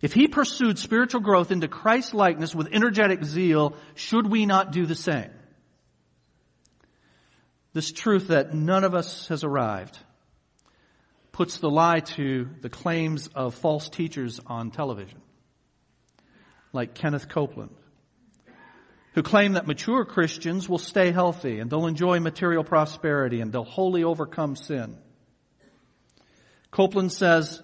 If 0.00 0.12
he 0.12 0.28
pursued 0.28 0.78
spiritual 0.78 1.20
growth 1.20 1.50
into 1.50 1.66
Christ 1.66 2.14
likeness 2.14 2.54
with 2.54 2.68
energetic 2.72 3.24
zeal, 3.24 3.76
should 3.94 4.30
we 4.30 4.44
not 4.44 4.70
do 4.70 4.86
the 4.86 4.94
same? 4.94 5.30
This 7.72 7.90
truth 7.90 8.28
that 8.28 8.54
none 8.54 8.84
of 8.84 8.94
us 8.94 9.28
has 9.28 9.44
arrived 9.44 9.98
puts 11.32 11.58
the 11.58 11.70
lie 11.70 12.00
to 12.00 12.48
the 12.60 12.68
claims 12.68 13.28
of 13.34 13.54
false 13.54 13.88
teachers 13.88 14.40
on 14.46 14.70
television, 14.70 15.20
like 16.72 16.94
Kenneth 16.94 17.28
Copeland, 17.28 17.74
who 19.14 19.22
claim 19.22 19.52
that 19.52 19.66
mature 19.66 20.04
Christians 20.04 20.68
will 20.68 20.78
stay 20.78 21.12
healthy 21.12 21.60
and 21.60 21.70
they'll 21.70 21.86
enjoy 21.86 22.20
material 22.20 22.64
prosperity 22.64 23.40
and 23.40 23.52
they'll 23.52 23.64
wholly 23.64 24.04
overcome 24.04 24.56
sin. 24.56 24.98
Copeland 26.70 27.12
says, 27.12 27.62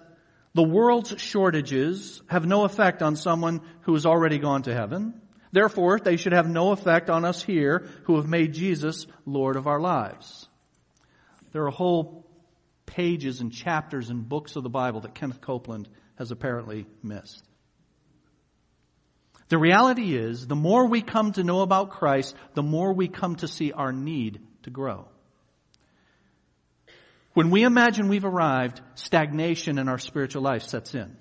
the 0.53 0.63
world's 0.63 1.21
shortages 1.21 2.21
have 2.27 2.45
no 2.45 2.63
effect 2.63 3.01
on 3.01 3.15
someone 3.15 3.61
who 3.81 3.93
has 3.93 4.05
already 4.05 4.37
gone 4.37 4.63
to 4.63 4.73
heaven. 4.73 5.21
Therefore, 5.51 5.99
they 5.99 6.15
should 6.15 6.33
have 6.33 6.49
no 6.49 6.71
effect 6.71 7.09
on 7.09 7.25
us 7.25 7.43
here 7.43 7.89
who 8.03 8.15
have 8.15 8.27
made 8.27 8.53
Jesus 8.53 9.05
Lord 9.25 9.57
of 9.57 9.67
our 9.67 9.79
lives. 9.79 10.47
There 11.51 11.65
are 11.65 11.71
whole 11.71 12.25
pages 12.85 13.41
and 13.41 13.51
chapters 13.51 14.09
and 14.09 14.27
books 14.27 14.55
of 14.55 14.63
the 14.63 14.69
Bible 14.69 15.01
that 15.01 15.15
Kenneth 15.15 15.41
Copeland 15.41 15.89
has 16.15 16.31
apparently 16.31 16.85
missed. 17.03 17.43
The 19.51 19.57
reality 19.57 20.15
is, 20.15 20.47
the 20.47 20.55
more 20.55 20.87
we 20.87 21.01
come 21.01 21.33
to 21.33 21.43
know 21.43 21.59
about 21.59 21.89
Christ, 21.89 22.33
the 22.53 22.63
more 22.63 22.93
we 22.93 23.09
come 23.09 23.35
to 23.35 23.49
see 23.49 23.73
our 23.73 23.91
need 23.91 24.39
to 24.63 24.69
grow. 24.69 25.09
When 27.33 27.49
we 27.49 27.63
imagine 27.63 28.07
we've 28.07 28.23
arrived, 28.23 28.79
stagnation 28.95 29.77
in 29.77 29.89
our 29.89 29.99
spiritual 29.99 30.41
life 30.41 30.63
sets 30.63 30.95
in. 30.95 31.17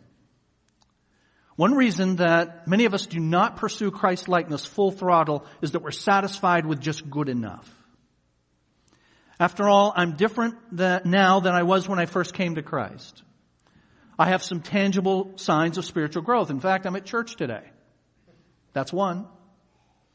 One 1.57 1.75
reason 1.75 2.17
that 2.17 2.69
many 2.69 2.85
of 2.85 2.95
us 2.95 3.07
do 3.07 3.19
not 3.19 3.57
pursue 3.57 3.91
Christ 3.91 4.29
likeness 4.29 4.65
full 4.65 4.93
throttle 4.93 5.45
is 5.61 5.73
that 5.73 5.83
we're 5.83 5.91
satisfied 5.91 6.67
with 6.67 6.81
just 6.81 7.11
good 7.11 7.29
enough. 7.29 7.69
After 9.41 9.69
all, 9.69 9.93
I'm 9.97 10.15
different 10.15 10.55
now 10.71 11.41
than 11.41 11.53
I 11.53 11.65
was 11.65 11.89
when 11.89 11.99
I 11.99 12.07
first 12.07 12.35
came 12.35 12.55
to 12.55 12.63
Christ. 12.63 13.25
I 14.17 14.29
have 14.29 14.45
some 14.45 14.61
tangible 14.61 15.33
signs 15.35 15.79
of 15.79 15.85
spiritual 15.85 16.23
growth. 16.23 16.51
In 16.51 16.61
fact, 16.61 16.87
I'm 16.87 16.95
at 16.95 17.05
church 17.05 17.35
today. 17.35 17.65
That's 18.73 18.93
one. 18.93 19.27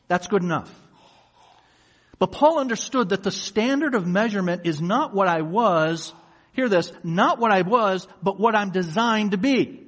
That's 0.08 0.28
good 0.28 0.44
enough. 0.44 0.72
But 2.20 2.32
Paul 2.32 2.60
understood 2.60 3.10
that 3.10 3.24
the 3.24 3.32
standard 3.32 3.96
of 3.96 4.08
measurement 4.08 4.62
is 4.66 4.82
not 4.82 5.14
what 5.14 5.28
I 5.28 5.42
was, 5.42 6.14
hear 6.54 6.70
this, 6.70 6.92
not 7.04 7.40
what 7.40 7.52
I 7.52 7.64
was, 7.64 8.08
but 8.24 8.40
what 8.40 8.56
I'm 8.56 8.72
designed 8.72 9.32
to 9.32 9.38
be. 9.38 9.82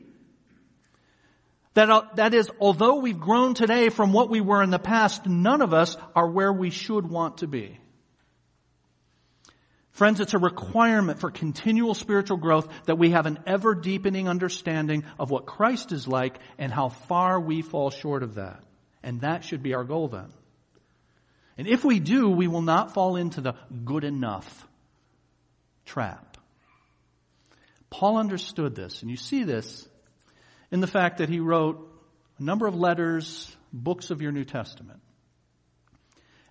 That, 1.76 1.90
uh, 1.90 2.02
that 2.16 2.34
is, 2.34 2.50
although 2.60 2.96
we've 2.96 3.20
grown 3.20 3.54
today 3.54 3.90
from 3.90 4.12
what 4.12 4.30
we 4.30 4.42
were 4.42 4.64
in 4.64 4.72
the 4.72 4.80
past, 4.80 5.28
none 5.28 5.62
of 5.62 5.74
us 5.74 5.96
are 6.16 6.30
where 6.30 6.52
we 6.52 6.72
should 6.72 7.08
want 7.08 7.38
to 7.38 7.48
be. 7.48 7.80
Friends, 9.98 10.20
it's 10.20 10.36
a 10.36 10.38
requirement 10.38 11.20
for 11.20 11.32
continual 11.32 11.96
spiritual 11.96 12.38
growth 12.38 12.68
that 12.86 13.00
we 13.00 13.10
have 13.10 13.26
an 13.26 13.40
ever 13.48 13.74
deepening 13.74 14.30
understanding 14.30 15.04
of 15.18 15.32
what 15.32 15.48
Christ 15.48 15.92
is 15.92 16.08
like 16.08 16.38
and 16.60 16.72
how 16.72 16.90
far 16.90 17.40
we 17.40 17.64
fall 17.64 17.90
short 17.90 18.22
of 18.22 18.36
that. 18.36 18.64
And 19.02 19.22
that 19.22 19.44
should 19.44 19.64
be 19.64 19.74
our 19.74 19.84
goal 19.84 20.08
then. 20.08 20.32
And 21.58 21.68
if 21.68 21.84
we 21.84 22.00
do, 22.00 22.30
we 22.30 22.48
will 22.48 22.62
not 22.62 22.94
fall 22.94 23.16
into 23.16 23.42
the 23.42 23.56
good 23.86 24.04
enough 24.04 24.68
trap. 25.84 26.38
Paul 27.90 28.18
understood 28.18 28.76
this, 28.76 29.02
and 29.02 29.10
you 29.10 29.18
see 29.18 29.46
this 29.46 29.90
in 30.70 30.80
the 30.80 30.86
fact 30.86 31.18
that 31.18 31.30
he 31.30 31.40
wrote 31.40 31.92
a 32.38 32.44
number 32.44 32.68
of 32.68 32.76
letters, 32.76 33.52
books 33.74 34.12
of 34.12 34.22
your 34.22 34.32
New 34.32 34.46
Testament. 34.46 35.00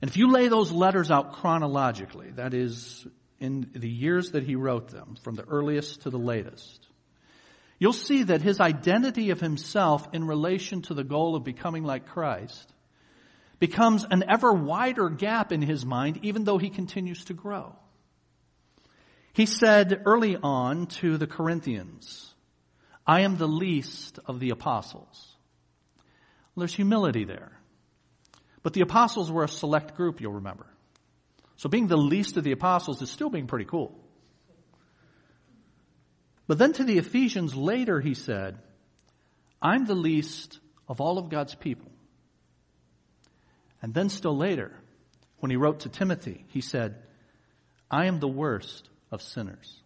And 0.02 0.10
if 0.10 0.16
you 0.16 0.32
lay 0.32 0.48
those 0.48 0.72
letters 0.72 1.12
out 1.12 1.34
chronologically, 1.34 2.32
that 2.32 2.52
is, 2.52 3.06
in 3.40 3.70
the 3.74 3.88
years 3.88 4.32
that 4.32 4.44
he 4.44 4.56
wrote 4.56 4.88
them, 4.88 5.16
from 5.22 5.34
the 5.34 5.44
earliest 5.44 6.02
to 6.02 6.10
the 6.10 6.18
latest, 6.18 6.86
you'll 7.78 7.92
see 7.92 8.24
that 8.24 8.42
his 8.42 8.60
identity 8.60 9.30
of 9.30 9.40
himself 9.40 10.08
in 10.12 10.26
relation 10.26 10.82
to 10.82 10.94
the 10.94 11.04
goal 11.04 11.36
of 11.36 11.44
becoming 11.44 11.84
like 11.84 12.06
Christ 12.06 12.72
becomes 13.58 14.04
an 14.10 14.24
ever 14.28 14.52
wider 14.52 15.08
gap 15.08 15.52
in 15.52 15.62
his 15.62 15.84
mind, 15.84 16.20
even 16.22 16.44
though 16.44 16.58
he 16.58 16.70
continues 16.70 17.24
to 17.26 17.34
grow. 17.34 17.74
He 19.32 19.46
said 19.46 20.02
early 20.06 20.36
on 20.36 20.86
to 20.86 21.18
the 21.18 21.26
Corinthians, 21.26 22.34
I 23.06 23.20
am 23.20 23.36
the 23.36 23.46
least 23.46 24.18
of 24.26 24.40
the 24.40 24.50
apostles. 24.50 25.36
Well, 26.54 26.62
there's 26.62 26.74
humility 26.74 27.24
there. 27.24 27.52
But 28.62 28.72
the 28.72 28.80
apostles 28.80 29.30
were 29.30 29.44
a 29.44 29.48
select 29.48 29.94
group, 29.94 30.20
you'll 30.20 30.32
remember. 30.32 30.66
So 31.56 31.68
being 31.68 31.86
the 31.86 31.96
least 31.96 32.36
of 32.36 32.44
the 32.44 32.52
apostles 32.52 33.00
is 33.02 33.10
still 33.10 33.30
being 33.30 33.46
pretty 33.46 33.64
cool. 33.64 33.98
But 36.46 36.58
then 36.58 36.72
to 36.74 36.84
the 36.84 36.98
Ephesians 36.98 37.54
later 37.54 38.00
he 38.00 38.14
said, 38.14 38.58
I'm 39.60 39.86
the 39.86 39.94
least 39.94 40.60
of 40.88 41.00
all 41.00 41.18
of 41.18 41.28
God's 41.28 41.54
people. 41.54 41.90
And 43.82 43.92
then 43.92 44.08
still 44.08 44.36
later, 44.36 44.72
when 45.38 45.50
he 45.50 45.56
wrote 45.56 45.80
to 45.80 45.88
Timothy, 45.88 46.44
he 46.48 46.60
said, 46.60 46.96
I 47.90 48.06
am 48.06 48.20
the 48.20 48.28
worst 48.28 48.88
of 49.10 49.22
sinners. 49.22 49.80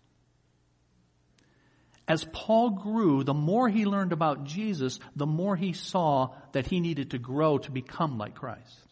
As 2.08 2.24
Paul 2.24 2.70
grew, 2.70 3.22
the 3.22 3.34
more 3.34 3.68
he 3.68 3.84
learned 3.84 4.12
about 4.12 4.44
Jesus, 4.44 4.98
the 5.14 5.26
more 5.26 5.54
he 5.54 5.72
saw 5.72 6.34
that 6.52 6.66
he 6.66 6.80
needed 6.80 7.12
to 7.12 7.18
grow 7.18 7.58
to 7.58 7.70
become 7.70 8.18
like 8.18 8.34
Christ. 8.34 8.89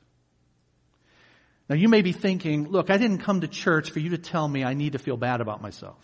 Now 1.68 1.76
you 1.76 1.88
may 1.88 2.02
be 2.02 2.12
thinking, 2.12 2.70
look, 2.70 2.90
I 2.90 2.96
didn't 2.96 3.18
come 3.18 3.42
to 3.42 3.48
church 3.48 3.90
for 3.90 3.98
you 3.98 4.10
to 4.10 4.18
tell 4.18 4.48
me 4.48 4.64
I 4.64 4.75
need 4.75 4.92
to 4.92 4.98
feel 4.98 5.16
bad 5.16 5.40
about 5.40 5.60
myself. 5.60 5.98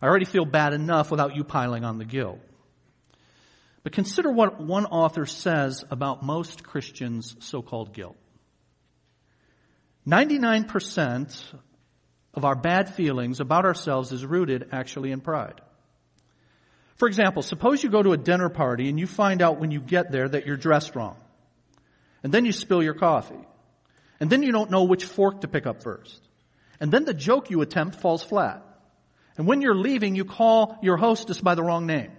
I 0.00 0.06
already 0.06 0.24
feel 0.24 0.46
bad 0.46 0.72
enough 0.72 1.10
without 1.10 1.36
you 1.36 1.44
piling 1.44 1.84
on 1.84 1.98
the 1.98 2.06
guilt. 2.06 2.40
But 3.82 3.92
consider 3.92 4.30
what 4.30 4.60
one 4.60 4.86
author 4.86 5.26
says 5.26 5.84
about 5.90 6.22
most 6.22 6.62
Christians' 6.62 7.36
so-called 7.40 7.92
guilt. 7.92 8.16
99% 10.06 11.54
of 12.32 12.44
our 12.44 12.54
bad 12.54 12.94
feelings 12.94 13.40
about 13.40 13.66
ourselves 13.66 14.12
is 14.12 14.24
rooted 14.24 14.68
actually 14.72 15.12
in 15.12 15.20
pride. 15.20 15.60
For 16.96 17.08
example, 17.08 17.42
suppose 17.42 17.82
you 17.82 17.90
go 17.90 18.02
to 18.02 18.12
a 18.12 18.18
dinner 18.18 18.48
party 18.48 18.88
and 18.88 18.98
you 18.98 19.06
find 19.06 19.42
out 19.42 19.58
when 19.58 19.70
you 19.70 19.80
get 19.80 20.10
there 20.12 20.28
that 20.28 20.46
you're 20.46 20.56
dressed 20.56 20.94
wrong. 20.94 21.16
And 22.22 22.32
then 22.32 22.44
you 22.44 22.52
spill 22.52 22.82
your 22.82 22.94
coffee. 22.94 23.46
And 24.20 24.28
then 24.28 24.42
you 24.42 24.52
don't 24.52 24.70
know 24.70 24.84
which 24.84 25.04
fork 25.04 25.40
to 25.40 25.48
pick 25.48 25.66
up 25.66 25.82
first. 25.82 26.20
And 26.78 26.92
then 26.92 27.04
the 27.04 27.14
joke 27.14 27.50
you 27.50 27.62
attempt 27.62 27.96
falls 27.96 28.22
flat. 28.22 28.62
And 29.36 29.46
when 29.46 29.62
you're 29.62 29.74
leaving, 29.74 30.14
you 30.14 30.24
call 30.24 30.78
your 30.82 30.98
hostess 30.98 31.40
by 31.40 31.54
the 31.54 31.62
wrong 31.62 31.86
name. 31.86 32.12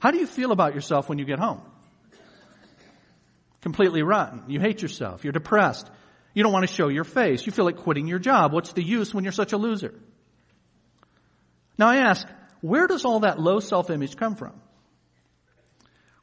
How 0.00 0.10
do 0.10 0.18
you 0.18 0.26
feel 0.26 0.52
about 0.52 0.74
yourself 0.74 1.08
when 1.08 1.18
you 1.18 1.24
get 1.24 1.38
home? 1.38 1.62
Completely 3.60 4.02
rotten. 4.02 4.44
You 4.48 4.60
hate 4.60 4.82
yourself. 4.82 5.24
You're 5.24 5.32
depressed. 5.32 5.88
You 6.34 6.42
don't 6.42 6.52
want 6.52 6.68
to 6.68 6.72
show 6.72 6.88
your 6.88 7.04
face. 7.04 7.44
You 7.46 7.52
feel 7.52 7.64
like 7.64 7.78
quitting 7.78 8.06
your 8.06 8.18
job. 8.18 8.52
What's 8.52 8.72
the 8.72 8.82
use 8.82 9.12
when 9.12 9.24
you're 9.24 9.32
such 9.32 9.52
a 9.52 9.56
loser? 9.56 9.94
Now 11.76 11.88
I 11.88 11.96
ask, 11.96 12.26
where 12.60 12.86
does 12.86 13.04
all 13.04 13.20
that 13.20 13.40
low 13.40 13.60
self-image 13.60 14.16
come 14.16 14.36
from? 14.36 14.60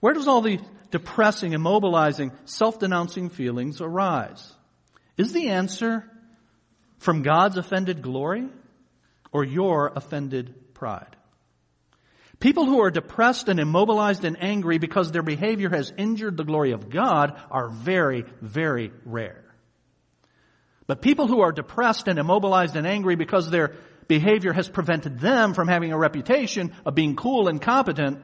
Where 0.05 0.13
does 0.13 0.27
all 0.27 0.41
the 0.41 0.59
depressing, 0.91 1.53
immobilizing, 1.53 2.31
self-denouncing 2.45 3.29
feelings 3.29 3.81
arise? 3.81 4.53
Is 5.17 5.33
the 5.33 5.47
answer 5.47 6.07
from 7.00 7.24
God's 7.24 7.57
offended 7.57 8.03
glory 8.03 8.47
or 9.31 9.43
your 9.43 9.91
offended 9.95 10.75
pride? 10.75 11.15
People 12.39 12.65
who 12.65 12.81
are 12.81 12.91
depressed 12.91 13.50
and 13.50 13.59
immobilized 13.59 14.25
and 14.25 14.38
angry 14.43 14.77
because 14.77 15.12
their 15.12 15.24
behavior 15.24 15.69
has 15.71 15.91
injured 15.97 16.38
the 16.38 16.43
glory 16.43 16.74
of 16.74 16.91
God 16.91 17.41
are 17.50 17.69
very, 17.69 18.25
very 18.43 18.91
rare. 19.05 19.43
But 20.85 21.01
people 21.01 21.25
who 21.25 21.41
are 21.41 21.51
depressed 21.51 22.07
and 22.07 22.19
immobilized 22.19 22.75
and 22.75 22.85
angry 22.85 23.15
because 23.15 23.50
their 23.50 23.73
behavior 24.08 24.53
has 24.53 24.69
prevented 24.69 25.17
them 25.17 25.56
from 25.56 25.67
having 25.67 25.91
a 25.93 25.97
reputation 25.97 26.73
of 26.86 26.93
being 26.93 27.15
cool 27.15 27.47
and 27.47 27.60
competent 27.60 28.21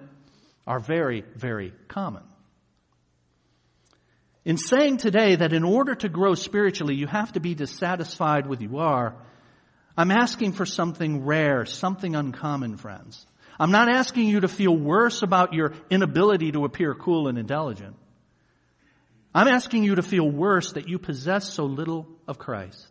are 0.66 0.80
very, 0.80 1.24
very 1.36 1.74
common. 1.88 2.24
In 4.44 4.58
saying 4.58 4.98
today 4.98 5.36
that 5.36 5.54
in 5.54 5.64
order 5.64 5.94
to 5.96 6.10
grow 6.10 6.34
spiritually, 6.34 6.96
you 6.96 7.08
have 7.08 7.34
to 7.34 7.40
be 7.40 7.54
dissatisfied 7.54 8.48
with 8.48 8.62
you 8.62 8.78
are, 8.80 9.16
I'm 9.96 10.12
asking 10.12 10.54
for 10.54 10.66
something 10.66 11.26
rare, 11.26 11.66
something 11.66 12.16
uncommon, 12.16 12.78
friends. 12.78 13.26
I'm 13.60 13.72
not 13.72 13.90
asking 13.90 14.28
you 14.28 14.40
to 14.40 14.48
feel 14.48 14.76
worse 14.76 15.22
about 15.22 15.54
your 15.54 15.74
inability 15.90 16.54
to 16.54 16.66
appear 16.66 16.96
cool 16.96 17.28
and 17.28 17.38
intelligent. 17.38 17.96
I'm 19.34 19.48
asking 19.48 19.84
you 19.84 19.96
to 19.96 20.02
feel 20.02 20.30
worse 20.30 20.74
that 20.74 20.90
you 20.90 20.98
possess 20.98 21.54
so 21.54 21.66
little 21.66 22.08
of 22.28 22.40
Christ. 22.40 22.88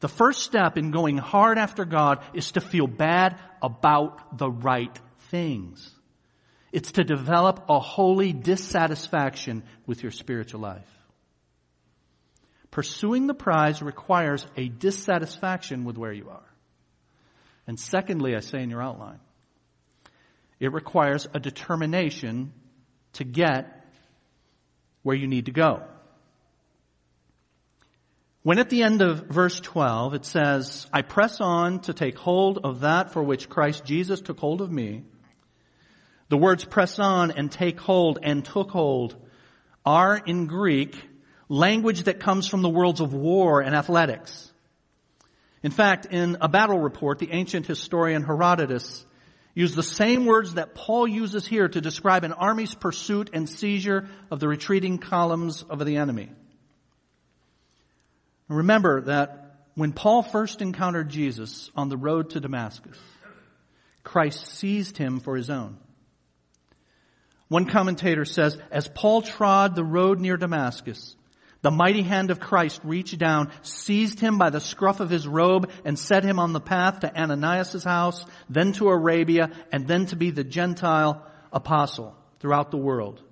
The 0.00 0.08
first 0.08 0.42
step 0.42 0.76
in 0.76 0.90
going 0.90 1.18
hard 1.18 1.58
after 1.58 1.84
God 1.84 2.22
is 2.34 2.52
to 2.52 2.60
feel 2.60 2.86
bad 2.86 3.38
about 3.62 4.38
the 4.38 4.50
right 4.50 4.96
things. 5.30 5.95
It's 6.76 6.92
to 6.92 7.04
develop 7.04 7.64
a 7.70 7.80
holy 7.80 8.34
dissatisfaction 8.34 9.62
with 9.86 10.02
your 10.02 10.12
spiritual 10.12 10.60
life. 10.60 10.86
Pursuing 12.70 13.26
the 13.26 13.32
prize 13.32 13.80
requires 13.80 14.46
a 14.58 14.68
dissatisfaction 14.68 15.86
with 15.86 15.96
where 15.96 16.12
you 16.12 16.28
are. 16.28 16.44
And 17.66 17.80
secondly, 17.80 18.36
I 18.36 18.40
say 18.40 18.62
in 18.62 18.68
your 18.68 18.82
outline, 18.82 19.20
it 20.60 20.70
requires 20.70 21.26
a 21.32 21.40
determination 21.40 22.52
to 23.14 23.24
get 23.24 23.86
where 25.02 25.16
you 25.16 25.28
need 25.28 25.46
to 25.46 25.52
go. 25.52 25.82
When 28.42 28.58
at 28.58 28.68
the 28.68 28.82
end 28.82 29.00
of 29.00 29.28
verse 29.28 29.58
12 29.60 30.12
it 30.12 30.26
says, 30.26 30.86
I 30.92 31.00
press 31.00 31.40
on 31.40 31.80
to 31.88 31.94
take 31.94 32.18
hold 32.18 32.58
of 32.64 32.80
that 32.80 33.14
for 33.14 33.22
which 33.22 33.48
Christ 33.48 33.86
Jesus 33.86 34.20
took 34.20 34.38
hold 34.38 34.60
of 34.60 34.70
me, 34.70 35.04
the 36.28 36.36
words 36.36 36.64
press 36.64 36.98
on 36.98 37.30
and 37.30 37.50
take 37.50 37.78
hold 37.78 38.18
and 38.22 38.44
took 38.44 38.70
hold 38.70 39.16
are 39.84 40.16
in 40.16 40.46
Greek 40.46 40.96
language 41.48 42.04
that 42.04 42.20
comes 42.20 42.48
from 42.48 42.62
the 42.62 42.68
worlds 42.68 43.00
of 43.00 43.14
war 43.14 43.60
and 43.60 43.74
athletics. 43.74 44.52
In 45.62 45.70
fact, 45.70 46.06
in 46.06 46.36
a 46.40 46.48
battle 46.48 46.78
report, 46.78 47.18
the 47.18 47.32
ancient 47.32 47.66
historian 47.66 48.22
Herodotus 48.22 49.06
used 49.54 49.74
the 49.74 49.82
same 49.82 50.26
words 50.26 50.54
that 50.54 50.74
Paul 50.74 51.08
uses 51.08 51.46
here 51.46 51.68
to 51.68 51.80
describe 51.80 52.24
an 52.24 52.32
army's 52.32 52.74
pursuit 52.74 53.30
and 53.32 53.48
seizure 53.48 54.08
of 54.30 54.38
the 54.38 54.48
retreating 54.48 54.98
columns 54.98 55.62
of 55.62 55.84
the 55.84 55.96
enemy. 55.96 56.30
Remember 58.48 59.00
that 59.02 59.56
when 59.74 59.92
Paul 59.92 60.22
first 60.22 60.62
encountered 60.62 61.08
Jesus 61.08 61.70
on 61.74 61.88
the 61.88 61.96
road 61.96 62.30
to 62.30 62.40
Damascus, 62.40 62.98
Christ 64.04 64.46
seized 64.46 64.98
him 64.98 65.20
for 65.20 65.36
his 65.36 65.50
own. 65.50 65.78
One 67.48 67.66
commentator 67.66 68.24
says, 68.24 68.58
as 68.70 68.88
Paul 68.88 69.22
trod 69.22 69.74
the 69.74 69.84
road 69.84 70.20
near 70.20 70.36
Damascus, 70.36 71.14
the 71.62 71.70
mighty 71.70 72.02
hand 72.02 72.30
of 72.30 72.40
Christ 72.40 72.80
reached 72.84 73.18
down, 73.18 73.50
seized 73.62 74.20
him 74.20 74.38
by 74.38 74.50
the 74.50 74.60
scruff 74.60 75.00
of 75.00 75.10
his 75.10 75.26
robe, 75.26 75.70
and 75.84 75.98
set 75.98 76.24
him 76.24 76.38
on 76.38 76.52
the 76.52 76.60
path 76.60 77.00
to 77.00 77.20
Ananias' 77.20 77.84
house, 77.84 78.24
then 78.48 78.72
to 78.74 78.88
Arabia, 78.88 79.50
and 79.72 79.86
then 79.86 80.06
to 80.06 80.16
be 80.16 80.30
the 80.30 80.44
Gentile 80.44 81.24
apostle 81.52 82.16
throughout 82.40 82.70
the 82.70 82.76
world. 82.76 83.22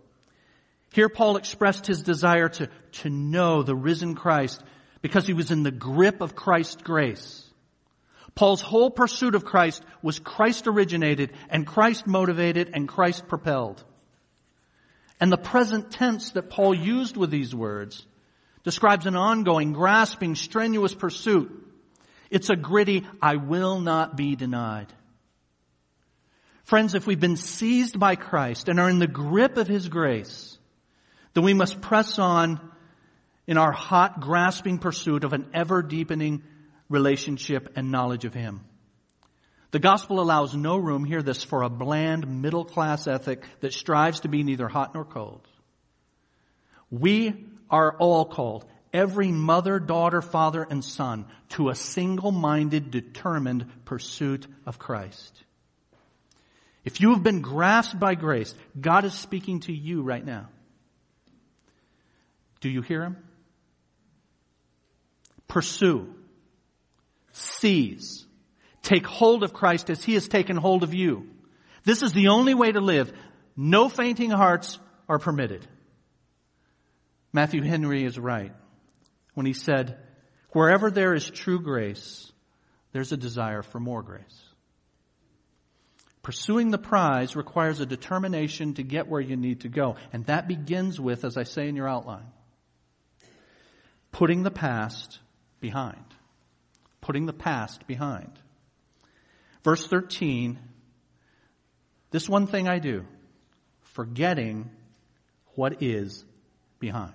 Here 0.93 1.09
Paul 1.09 1.37
expressed 1.37 1.87
his 1.87 2.03
desire 2.03 2.49
to, 2.49 2.69
to 3.03 3.11
know 3.11 3.63
the 3.63 3.75
risen 3.75 4.15
Christ 4.15 4.63
because 5.03 5.27
he 5.27 5.33
was 5.33 5.51
in 5.51 5.65
the 5.65 5.73
grip 5.73 6.21
of 6.21 6.37
Christ's 6.37 6.83
grace. 6.83 7.45
Paul's 8.35 8.61
whole 8.61 8.91
pursuit 8.91 9.35
of 9.35 9.45
Christ 9.45 9.83
was 10.03 10.19
Christ 10.19 10.67
originated 10.67 11.33
and 11.51 11.67
Christ 11.67 12.07
motivated 12.07 12.71
and 12.75 12.89
Christ 12.89 13.29
propelled. 13.29 13.85
And 15.21 15.31
the 15.31 15.39
present 15.39 15.91
tense 15.91 16.33
that 16.33 16.51
Paul 16.51 16.75
used 16.75 17.17
with 17.17 17.31
these 17.31 17.55
words 17.55 18.05
describes 18.65 19.07
an 19.07 19.17
ongoing, 19.17 19.73
grasping, 19.73 20.35
strenuous 20.35 20.95
pursuit. 20.95 21.53
It's 22.31 22.51
a 22.51 22.57
gritty, 22.57 23.07
I 23.23 23.37
will 23.37 23.81
not 23.81 24.17
be 24.17 24.35
denied. 24.35 24.93
Friends, 26.65 26.95
if 26.95 27.07
we've 27.07 27.21
been 27.21 27.37
seized 27.37 27.99
by 27.99 28.17
Christ 28.17 28.69
and 28.69 28.81
are 28.81 28.89
in 28.89 28.99
the 28.99 29.07
grip 29.07 29.59
of 29.59 29.69
His 29.69 29.89
grace, 29.89 30.59
then 31.35 31.45
we 31.45 31.55
must 31.55 31.81
press 31.81 32.19
on 32.19 32.59
in 33.47 33.59
our 33.59 33.73
hot, 33.73 34.21
grasping 34.21 34.79
pursuit 34.79 35.25
of 35.25 35.35
an 35.35 35.51
ever 35.53 35.83
deepening 35.83 36.43
relationship 36.89 37.75
and 37.77 37.91
knowledge 37.91 38.25
of 38.25 38.33
Him. 38.33 38.63
The 39.75 39.81
gospel 39.81 40.21
allows 40.21 40.55
no 40.55 40.77
room, 40.77 41.05
hear 41.05 41.21
this, 41.21 41.43
for 41.43 41.63
a 41.63 41.69
bland 41.69 42.43
middle 42.43 42.65
class 42.65 43.09
ethic 43.09 43.43
that 43.59 43.73
strives 43.73 44.21
to 44.21 44.29
be 44.29 44.45
neither 44.45 44.69
hot 44.69 44.95
nor 44.95 45.05
cold. 45.05 45.41
We 46.93 47.49
are 47.69 47.97
all 47.99 48.25
called, 48.25 48.67
every 48.93 49.33
mother, 49.33 49.81
daughter, 49.81 50.23
father, 50.23 50.63
and 50.63 50.85
son, 50.85 51.27
to 51.49 51.71
a 51.71 51.75
single-minded, 51.75 52.93
determined 52.93 53.67
pursuit 53.85 54.47
of 54.65 54.79
Christ. 54.79 55.43
If 56.85 57.01
you 57.01 57.11
have 57.11 57.25
been 57.25 57.41
grasped 57.41 57.99
by 57.99 58.15
grace, 58.15 58.55
God 58.81 59.05
is 59.05 59.15
speaking 59.15 59.59
to 59.63 59.73
you 59.73 60.03
right 60.03 60.25
now. 60.25 60.51
Do 62.61 62.69
you 62.69 62.81
hear 62.81 63.03
Him? 63.03 63.17
Pursue. 65.49 66.15
Seize. 67.33 68.24
Take 68.85 69.07
hold 69.07 69.43
of 69.43 69.53
Christ 69.53 69.91
as 69.91 70.05
He 70.05 70.15
has 70.15 70.29
taken 70.29 70.57
hold 70.57 70.85
of 70.85 70.95
you. 70.95 71.29
This 71.83 72.03
is 72.03 72.13
the 72.13 72.29
only 72.29 72.55
way 72.55 72.71
to 72.71 72.81
live. 72.81 73.13
No 73.57 73.89
fainting 73.89 74.31
hearts 74.31 74.79
are 75.09 75.19
permitted. 75.19 75.67
Matthew 77.33 77.63
Henry 77.63 78.05
is 78.05 78.17
right 78.19 78.53
when 79.35 79.47
he 79.47 79.55
said, 79.55 79.99
wherever 80.51 80.91
there 80.91 81.15
is 81.15 81.29
true 81.29 81.61
grace, 81.61 82.31
there's 82.93 83.11
a 83.11 83.17
desire 83.17 83.63
for 83.63 83.81
more 83.81 84.03
grace. 84.03 84.45
Pursuing 86.23 86.71
the 86.71 86.79
prize 86.79 87.35
requires 87.37 87.81
a 87.81 87.87
determination 87.87 88.75
to 88.75 88.83
get 88.83 89.09
where 89.09 89.21
you 89.21 89.37
need 89.37 89.63
to 89.63 89.69
go. 89.69 89.97
And 90.13 90.25
that 90.27 90.47
begins 90.47 91.01
with, 91.01 91.25
as 91.25 91.37
I 91.37 91.43
say 91.43 91.69
in 91.69 91.77
your 91.77 91.89
outline, 91.89 92.27
putting 94.13 94.43
the 94.43 94.51
past 94.51 95.19
behind. 95.61 96.05
Putting 97.01 97.27
the 97.27 97.33
past 97.33 97.87
behind. 97.87 98.31
Verse 99.65 99.87
13, 99.87 100.59
this 102.11 102.29
one 102.29 102.47
thing 102.47 102.69
I 102.69 102.79
do, 102.79 103.07
forgetting 103.95 104.71
what 105.55 105.83
is 105.83 106.23
behind. 106.79 107.15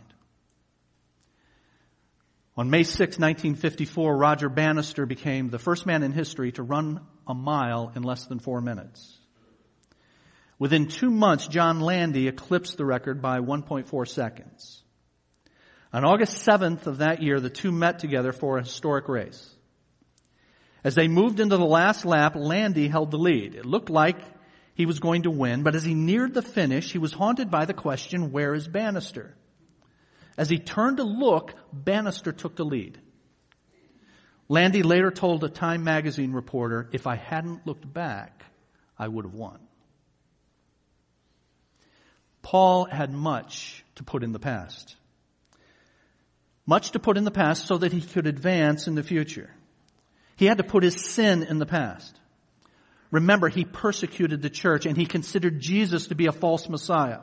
On 2.57 2.69
May 2.69 2.83
6, 2.83 2.99
1954, 2.99 4.17
Roger 4.17 4.49
Bannister 4.49 5.05
became 5.05 5.49
the 5.49 5.59
first 5.59 5.85
man 5.85 6.01
in 6.01 6.12
history 6.12 6.51
to 6.53 6.63
run 6.63 6.99
a 7.27 7.35
mile 7.35 7.93
in 7.95 8.01
less 8.01 8.25
than 8.25 8.39
four 8.39 8.59
minutes. 8.62 9.15
Within 10.57 10.88
two 10.88 11.12
months, 11.12 11.47
John 11.47 11.79
Landy 11.79 12.27
eclipsed 12.27 12.77
the 12.77 12.85
record 12.85 13.21
by 13.21 13.39
1.4 13.39 14.07
seconds. 14.07 14.83
On 15.93 16.03
August 16.03 16.45
7th 16.45 16.88
of 16.88 16.97
that 16.97 17.21
year, 17.23 17.39
the 17.39 17.49
two 17.49 17.71
met 17.71 17.99
together 17.99 18.33
for 18.33 18.57
a 18.57 18.63
historic 18.63 19.07
race. 19.07 19.55
As 20.83 20.95
they 20.95 21.07
moved 21.07 21.39
into 21.39 21.57
the 21.57 21.65
last 21.65 22.05
lap, 22.05 22.35
Landy 22.35 22.87
held 22.87 23.11
the 23.11 23.17
lead. 23.17 23.55
It 23.55 23.65
looked 23.65 23.89
like 23.89 24.17
he 24.75 24.85
was 24.85 24.99
going 24.99 25.23
to 25.23 25.31
win, 25.31 25.63
but 25.63 25.75
as 25.75 25.83
he 25.83 25.93
neared 25.93 26.33
the 26.33 26.41
finish, 26.41 26.91
he 26.91 26.99
was 26.99 27.11
haunted 27.11 27.51
by 27.51 27.65
the 27.65 27.73
question, 27.73 28.31
where 28.31 28.53
is 28.53 28.67
Bannister? 28.67 29.35
As 30.37 30.49
he 30.49 30.57
turned 30.57 30.97
to 30.97 31.03
look, 31.03 31.53
Bannister 31.73 32.31
took 32.31 32.55
the 32.55 32.63
lead. 32.63 32.97
Landy 34.47 34.81
later 34.81 35.11
told 35.11 35.43
a 35.43 35.49
Time 35.49 35.83
magazine 35.83 36.31
reporter, 36.31 36.89
if 36.93 37.07
I 37.07 37.17
hadn't 37.17 37.67
looked 37.67 37.91
back, 37.91 38.45
I 38.97 39.07
would 39.07 39.25
have 39.25 39.33
won. 39.33 39.59
Paul 42.41 42.85
had 42.85 43.11
much 43.11 43.83
to 43.95 44.03
put 44.03 44.23
in 44.23 44.31
the 44.31 44.39
past. 44.39 44.95
Much 46.65 46.91
to 46.91 46.99
put 46.99 47.17
in 47.17 47.25
the 47.25 47.31
past 47.31 47.67
so 47.67 47.77
that 47.79 47.91
he 47.91 48.01
could 48.01 48.27
advance 48.27 48.87
in 48.87 48.95
the 48.95 49.03
future. 49.03 49.49
He 50.39 50.45
had 50.45 50.60
to 50.60 50.63
put 50.63 50.84
his 50.84 50.95
sin 50.95 51.43
in 51.43 51.60
the 51.60 51.65
past. 51.65 52.17
Remember, 53.12 53.49
he 53.49 53.65
persecuted 53.65 54.41
the 54.41 54.49
church 54.49 54.86
and 54.86 54.95
he 54.95 55.06
considered 55.06 55.60
Jesus 55.60 56.08
to 56.08 56.15
be 56.15 56.28
a 56.28 56.32
false 56.32 56.69
Messiah. 56.69 57.19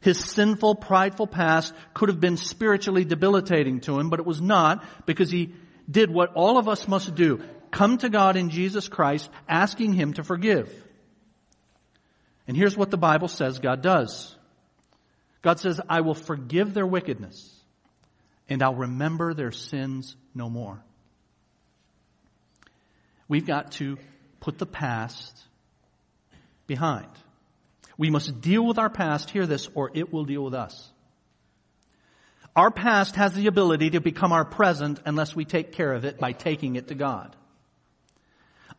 His 0.00 0.16
sinful, 0.16 0.76
prideful 0.76 1.26
past 1.26 1.74
could 1.92 2.08
have 2.08 2.20
been 2.20 2.36
spiritually 2.36 3.04
debilitating 3.04 3.80
to 3.80 3.98
him, 3.98 4.10
but 4.10 4.20
it 4.20 4.26
was 4.26 4.40
not 4.40 4.84
because 5.06 5.28
he 5.28 5.56
did 5.90 6.08
what 6.08 6.34
all 6.36 6.56
of 6.56 6.68
us 6.68 6.86
must 6.86 7.16
do. 7.16 7.42
Come 7.72 7.98
to 7.98 8.08
God 8.08 8.36
in 8.36 8.50
Jesus 8.50 8.86
Christ, 8.86 9.28
asking 9.48 9.94
Him 9.94 10.12
to 10.12 10.22
forgive. 10.22 10.72
And 12.46 12.56
here's 12.56 12.76
what 12.76 12.92
the 12.92 12.96
Bible 12.96 13.26
says 13.26 13.58
God 13.58 13.82
does. 13.82 14.36
God 15.42 15.58
says, 15.58 15.80
I 15.88 16.02
will 16.02 16.14
forgive 16.14 16.74
their 16.74 16.86
wickedness 16.86 17.52
and 18.48 18.62
I'll 18.62 18.76
remember 18.76 19.34
their 19.34 19.50
sins 19.50 20.14
no 20.32 20.48
more. 20.48 20.84
We've 23.32 23.46
got 23.46 23.72
to 23.72 23.96
put 24.40 24.58
the 24.58 24.66
past 24.66 25.34
behind. 26.66 27.08
We 27.96 28.10
must 28.10 28.42
deal 28.42 28.62
with 28.66 28.76
our 28.76 28.90
past, 28.90 29.30
hear 29.30 29.46
this, 29.46 29.70
or 29.74 29.90
it 29.94 30.12
will 30.12 30.26
deal 30.26 30.44
with 30.44 30.52
us. 30.52 30.90
Our 32.54 32.70
past 32.70 33.16
has 33.16 33.32
the 33.32 33.46
ability 33.46 33.92
to 33.92 34.02
become 34.02 34.32
our 34.32 34.44
present 34.44 35.00
unless 35.06 35.34
we 35.34 35.46
take 35.46 35.72
care 35.72 35.94
of 35.94 36.04
it 36.04 36.18
by 36.18 36.32
taking 36.32 36.76
it 36.76 36.88
to 36.88 36.94
God. 36.94 37.34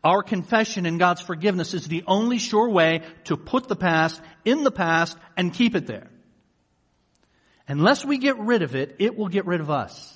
Our 0.04 0.22
confession 0.22 0.86
and 0.86 1.00
God's 1.00 1.20
forgiveness 1.20 1.74
is 1.74 1.88
the 1.88 2.04
only 2.06 2.38
sure 2.38 2.70
way 2.70 3.02
to 3.24 3.36
put 3.36 3.66
the 3.66 3.74
past 3.74 4.22
in 4.44 4.62
the 4.62 4.70
past 4.70 5.18
and 5.36 5.52
keep 5.52 5.74
it 5.74 5.88
there. 5.88 6.06
Unless 7.66 8.04
we 8.04 8.18
get 8.18 8.38
rid 8.38 8.62
of 8.62 8.76
it, 8.76 8.94
it 9.00 9.18
will 9.18 9.26
get 9.26 9.46
rid 9.46 9.60
of 9.60 9.68
us. 9.68 10.13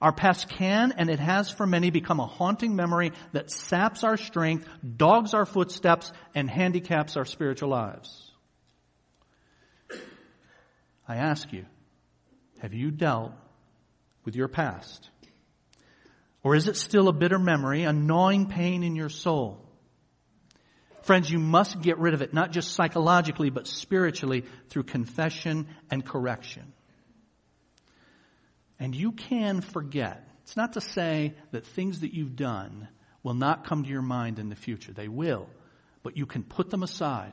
Our 0.00 0.12
past 0.12 0.48
can, 0.50 0.92
and 0.92 1.08
it 1.08 1.18
has 1.18 1.50
for 1.50 1.66
many, 1.66 1.90
become 1.90 2.20
a 2.20 2.26
haunting 2.26 2.76
memory 2.76 3.12
that 3.32 3.50
saps 3.50 4.04
our 4.04 4.18
strength, 4.18 4.68
dogs 4.96 5.32
our 5.32 5.46
footsteps, 5.46 6.12
and 6.34 6.50
handicaps 6.50 7.16
our 7.16 7.24
spiritual 7.24 7.70
lives. 7.70 8.30
I 11.08 11.16
ask 11.16 11.50
you, 11.52 11.64
have 12.58 12.74
you 12.74 12.90
dealt 12.90 13.32
with 14.24 14.36
your 14.36 14.48
past? 14.48 15.08
Or 16.42 16.54
is 16.54 16.68
it 16.68 16.76
still 16.76 17.08
a 17.08 17.12
bitter 17.12 17.38
memory, 17.38 17.84
a 17.84 17.92
gnawing 17.92 18.46
pain 18.46 18.82
in 18.82 18.96
your 18.96 19.08
soul? 19.08 19.62
Friends, 21.02 21.30
you 21.30 21.38
must 21.38 21.80
get 21.80 21.98
rid 21.98 22.14
of 22.14 22.22
it, 22.22 22.34
not 22.34 22.50
just 22.50 22.72
psychologically, 22.72 23.48
but 23.48 23.66
spiritually 23.66 24.44
through 24.68 24.82
confession 24.82 25.68
and 25.90 26.04
correction. 26.04 26.72
And 28.78 28.94
you 28.94 29.12
can 29.12 29.60
forget. 29.60 30.28
It's 30.42 30.56
not 30.56 30.74
to 30.74 30.80
say 30.80 31.34
that 31.50 31.66
things 31.66 32.00
that 32.00 32.14
you've 32.14 32.36
done 32.36 32.88
will 33.22 33.34
not 33.34 33.66
come 33.66 33.82
to 33.82 33.90
your 33.90 34.02
mind 34.02 34.38
in 34.38 34.48
the 34.48 34.56
future. 34.56 34.92
They 34.92 35.08
will. 35.08 35.48
But 36.02 36.16
you 36.16 36.26
can 36.26 36.44
put 36.44 36.70
them 36.70 36.82
aside. 36.82 37.32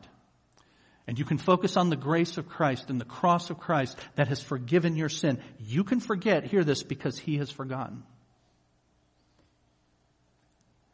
And 1.06 1.20
you 1.20 1.26
can 1.26 1.38
focus 1.38 1.76
on 1.76 1.90
the 1.90 1.96
grace 1.96 2.38
of 2.38 2.48
Christ 2.48 2.90
and 2.90 3.00
the 3.00 3.06
cross 3.06 3.50
of 3.50 3.60
Christ 3.60 3.98
that 4.16 4.30
has 4.30 4.42
forgiven 4.42 4.96
your 4.96 5.10
sin. 5.10 5.40
You 5.60 5.84
can 5.84 6.00
forget, 6.00 6.46
hear 6.46 6.64
this, 6.64 6.82
because 6.82 7.18
He 7.18 7.38
has 7.38 7.52
forgotten. 7.52 8.04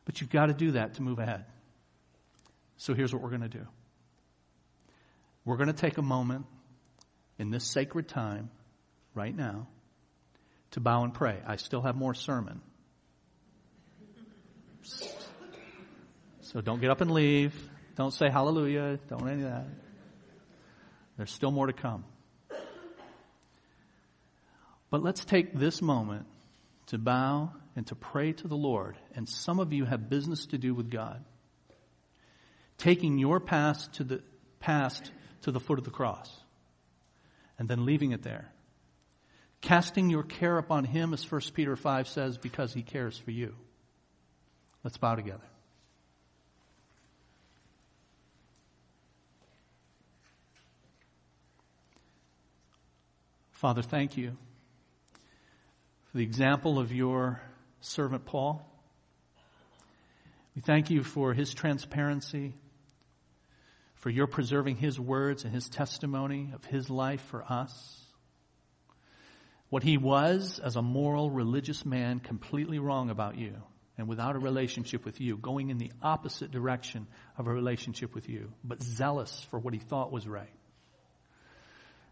But 0.06 0.20
you've 0.20 0.32
got 0.32 0.48
to 0.48 0.54
do 0.54 0.72
that 0.72 0.96
to 0.96 1.04
move 1.04 1.20
ahead. 1.20 1.46
So 2.78 2.96
here's 2.96 3.14
what 3.14 3.22
we're 3.22 3.30
going 3.30 3.42
to 3.42 3.48
do. 3.50 3.68
We're 5.46 5.58
going 5.58 5.68
to 5.68 5.74
take 5.74 5.98
a 6.00 6.02
moment 6.02 6.48
in 7.38 7.52
this 7.52 7.64
sacred 7.64 8.08
time 8.08 8.50
right 9.14 9.36
now 9.36 9.68
to 10.72 10.80
bow 10.80 11.04
and 11.04 11.14
pray. 11.14 11.40
I 11.46 11.56
still 11.56 11.82
have 11.82 11.96
more 11.96 12.14
sermon. 12.14 12.62
So 16.42 16.62
don't 16.62 16.82
get 16.82 16.90
up 16.90 17.02
and 17.02 17.12
leave. 17.12 17.54
Don't 17.96 18.14
say 18.14 18.30
hallelujah. 18.30 19.00
Don't 19.08 19.28
any 19.28 19.44
of 19.44 19.50
that. 19.50 19.68
There's 21.18 21.32
still 21.32 21.52
more 21.52 21.68
to 21.68 21.74
come. 21.74 22.06
But 24.90 25.04
let's 25.04 25.24
take 25.24 25.54
this 25.54 25.82
moment 25.82 26.26
to 26.88 26.98
bow 26.98 27.52
and 27.76 27.86
to 27.88 27.96
pray 27.96 28.34
to 28.34 28.48
the 28.48 28.56
Lord. 28.56 28.98
And 29.14 29.30
some 29.30 29.60
of 29.60 29.74
you 29.74 29.86
have 29.86 30.10
business 30.10 30.48
to 30.48 30.58
do 30.58 30.74
with 30.74 30.90
God. 30.90 31.24
Taking 32.78 33.18
your 33.18 33.40
past 33.40 33.94
to 33.94 34.04
the 34.04 34.24
past 34.60 35.12
to 35.42 35.52
the 35.52 35.60
foot 35.60 35.78
of 35.80 35.86
the 35.86 35.92
cross 35.92 36.30
and 37.58 37.70
then 37.70 37.86
leaving 37.86 38.12
it 38.12 38.24
there 38.24 38.52
Casting 39.62 40.10
your 40.10 40.24
care 40.24 40.58
upon 40.58 40.86
him, 40.86 41.14
as 41.14 41.30
1 41.30 41.42
Peter 41.54 41.76
5 41.76 42.08
says, 42.08 42.38
because 42.38 42.74
he 42.74 42.82
cares 42.82 43.18
for 43.18 43.32
you. 43.32 43.56
Let's 44.84 44.98
bow 44.98 45.16
together. 45.16 45.44
Father, 53.52 53.82
thank 53.82 54.16
you 54.16 54.38
for 56.06 56.18
the 56.18 56.24
example 56.24 56.80
of 56.80 56.94
your 56.94 57.42
servant 57.82 58.26
Paul. 58.26 58.66
We 60.56 60.62
thank 60.62 60.90
you 60.90 61.04
for 61.04 61.34
his 61.34 61.54
transparency, 61.54 62.54
for 63.96 64.10
your 64.10 64.28
preserving 64.28 64.78
his 64.78 64.98
words 64.98 65.44
and 65.44 65.54
his 65.54 65.68
testimony 65.68 66.52
of 66.54 66.64
his 66.64 66.90
life 66.90 67.22
for 67.24 67.44
us 67.44 67.99
what 69.70 69.84
he 69.84 69.98
was 69.98 70.60
as 70.60 70.76
a 70.76 70.82
moral, 70.82 71.30
religious 71.30 71.86
man, 71.86 72.20
completely 72.20 72.80
wrong 72.80 73.10
about 73.10 73.38
you 73.38 73.56
and 73.98 74.08
without 74.08 74.36
a 74.36 74.40
relationship 74.40 75.04
with 75.04 75.20
you, 75.20 75.38
going 75.38 75.70
in 75.70 75.78
the 75.78 75.92
opposite 76.02 76.52
direction 76.52 77.06
of 77.38 77.48
a 77.48 77.52
relationship 77.52 78.16
with 78.16 78.30
you, 78.30 78.52
but 78.64 78.82
zealous 78.82 79.46
for 79.52 79.60
what 79.60 79.74
he 79.74 79.80
thought 79.80 80.12
was 80.12 80.26
right. 80.26 80.54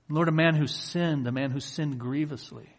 Lord, 0.10 0.28
a 0.28 0.34
man 0.34 0.54
who 0.56 0.68
sinned, 0.68 1.28
a 1.28 1.32
man 1.32 1.52
who 1.52 1.62
sinned 1.62 1.98
grievously. 1.98 2.70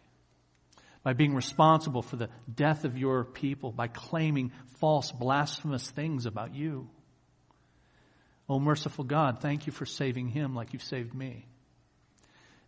by 1.03 1.13
being 1.13 1.33
responsible 1.33 2.01
for 2.01 2.17
the 2.17 2.29
death 2.53 2.83
of 2.83 2.97
your 2.97 3.23
people, 3.23 3.71
by 3.71 3.87
claiming 3.87 4.51
false, 4.79 5.11
blasphemous 5.11 5.89
things 5.89 6.25
about 6.25 6.53
you. 6.53 6.89
Oh, 8.49 8.59
merciful 8.59 9.05
God, 9.05 9.41
thank 9.41 9.65
you 9.65 9.71
for 9.71 9.85
saving 9.85 10.27
him 10.27 10.55
like 10.55 10.73
you've 10.73 10.83
saved 10.83 11.13
me. 11.13 11.47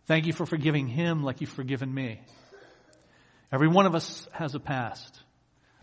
Thank 0.06 0.26
you 0.26 0.32
for 0.32 0.46
forgiving 0.46 0.88
him 0.88 1.22
like 1.22 1.40
you've 1.40 1.50
forgiven 1.50 1.92
me. 1.92 2.20
Every 3.52 3.68
one 3.68 3.86
of 3.86 3.94
us 3.94 4.26
has 4.32 4.54
a 4.54 4.60
past, 4.60 5.20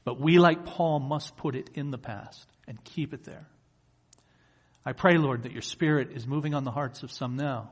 but 0.04 0.20
we, 0.20 0.40
like 0.40 0.66
Paul, 0.66 1.00
must 1.00 1.38
put 1.38 1.56
it 1.56 1.70
in 1.76 1.92
the 1.92 1.98
past 1.98 2.46
and 2.68 2.84
keep 2.84 3.14
it 3.14 3.24
there. 3.24 3.48
I 4.86 4.94
pray, 4.94 5.18
Lord, 5.18 5.44
that 5.44 5.52
your 5.52 5.62
Spirit 5.62 6.12
is 6.14 6.26
moving 6.26 6.54
on 6.54 6.64
the 6.64 6.72
hearts 6.72 7.04
of 7.04 7.12
some 7.12 7.36
now 7.36 7.72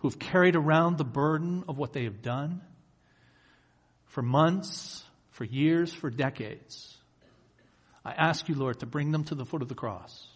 who've 0.00 0.18
carried 0.18 0.54
around 0.54 0.98
the 0.98 1.04
burden 1.04 1.64
of 1.68 1.78
what 1.78 1.92
they 1.92 2.04
have 2.04 2.22
done 2.22 2.60
for 4.06 4.22
months, 4.22 5.02
for 5.30 5.44
years, 5.44 5.92
for 5.92 6.10
decades. 6.10 6.96
I 8.04 8.12
ask 8.12 8.48
you, 8.48 8.54
Lord, 8.54 8.80
to 8.80 8.86
bring 8.86 9.10
them 9.10 9.24
to 9.24 9.34
the 9.34 9.44
foot 9.44 9.62
of 9.62 9.68
the 9.68 9.74
cross. 9.74 10.28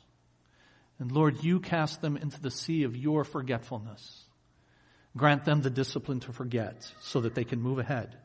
And 0.98 1.12
Lord, 1.12 1.44
you 1.44 1.60
cast 1.60 2.00
them 2.00 2.16
into 2.16 2.40
the 2.40 2.50
sea 2.50 2.82
of 2.82 2.96
your 2.96 3.24
forgetfulness. 3.24 4.24
Grant 5.16 5.44
them 5.44 5.60
the 5.60 5.70
discipline 5.70 6.20
to 6.20 6.32
forget 6.32 6.90
so 7.00 7.20
that 7.20 7.34
they 7.34 7.44
can 7.44 7.60
move 7.60 7.78
ahead. 7.78 8.16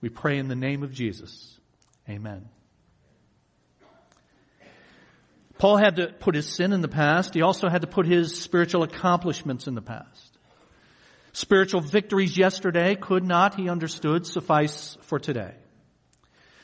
We 0.00 0.08
pray 0.08 0.38
in 0.38 0.48
the 0.48 0.56
name 0.56 0.82
of 0.82 0.92
Jesus. 0.92 1.58
Amen. 2.08 2.48
Paul 5.58 5.76
had 5.76 5.96
to 5.96 6.06
put 6.08 6.34
his 6.34 6.48
sin 6.48 6.72
in 6.72 6.80
the 6.80 6.88
past. 6.88 7.34
He 7.34 7.42
also 7.42 7.68
had 7.68 7.82
to 7.82 7.86
put 7.86 8.06
his 8.06 8.40
spiritual 8.40 8.82
accomplishments 8.82 9.66
in 9.66 9.74
the 9.74 9.82
past. 9.82 10.38
Spiritual 11.32 11.82
victories 11.82 12.36
yesterday 12.36 12.96
could 12.96 13.24
not, 13.24 13.54
he 13.54 13.68
understood, 13.68 14.26
suffice 14.26 14.96
for 15.02 15.18
today. 15.18 15.54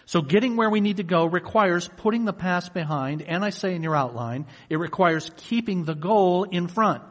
So 0.07 0.23
getting 0.23 0.57
where 0.57 0.71
we 0.71 0.81
need 0.81 0.97
to 0.97 1.03
go 1.03 1.27
requires 1.27 1.91
putting 1.99 2.25
the 2.25 2.33
past 2.33 2.73
behind, 2.73 3.23
and 3.23 3.45
I 3.45 3.51
say 3.51 3.75
in 3.75 3.83
your 3.83 3.97
outline, 3.97 4.47
it 4.71 4.79
requires 4.79 5.31
keeping 5.37 5.85
the 5.85 5.95
goal 5.95 6.45
in 6.45 6.69
front. 6.69 7.03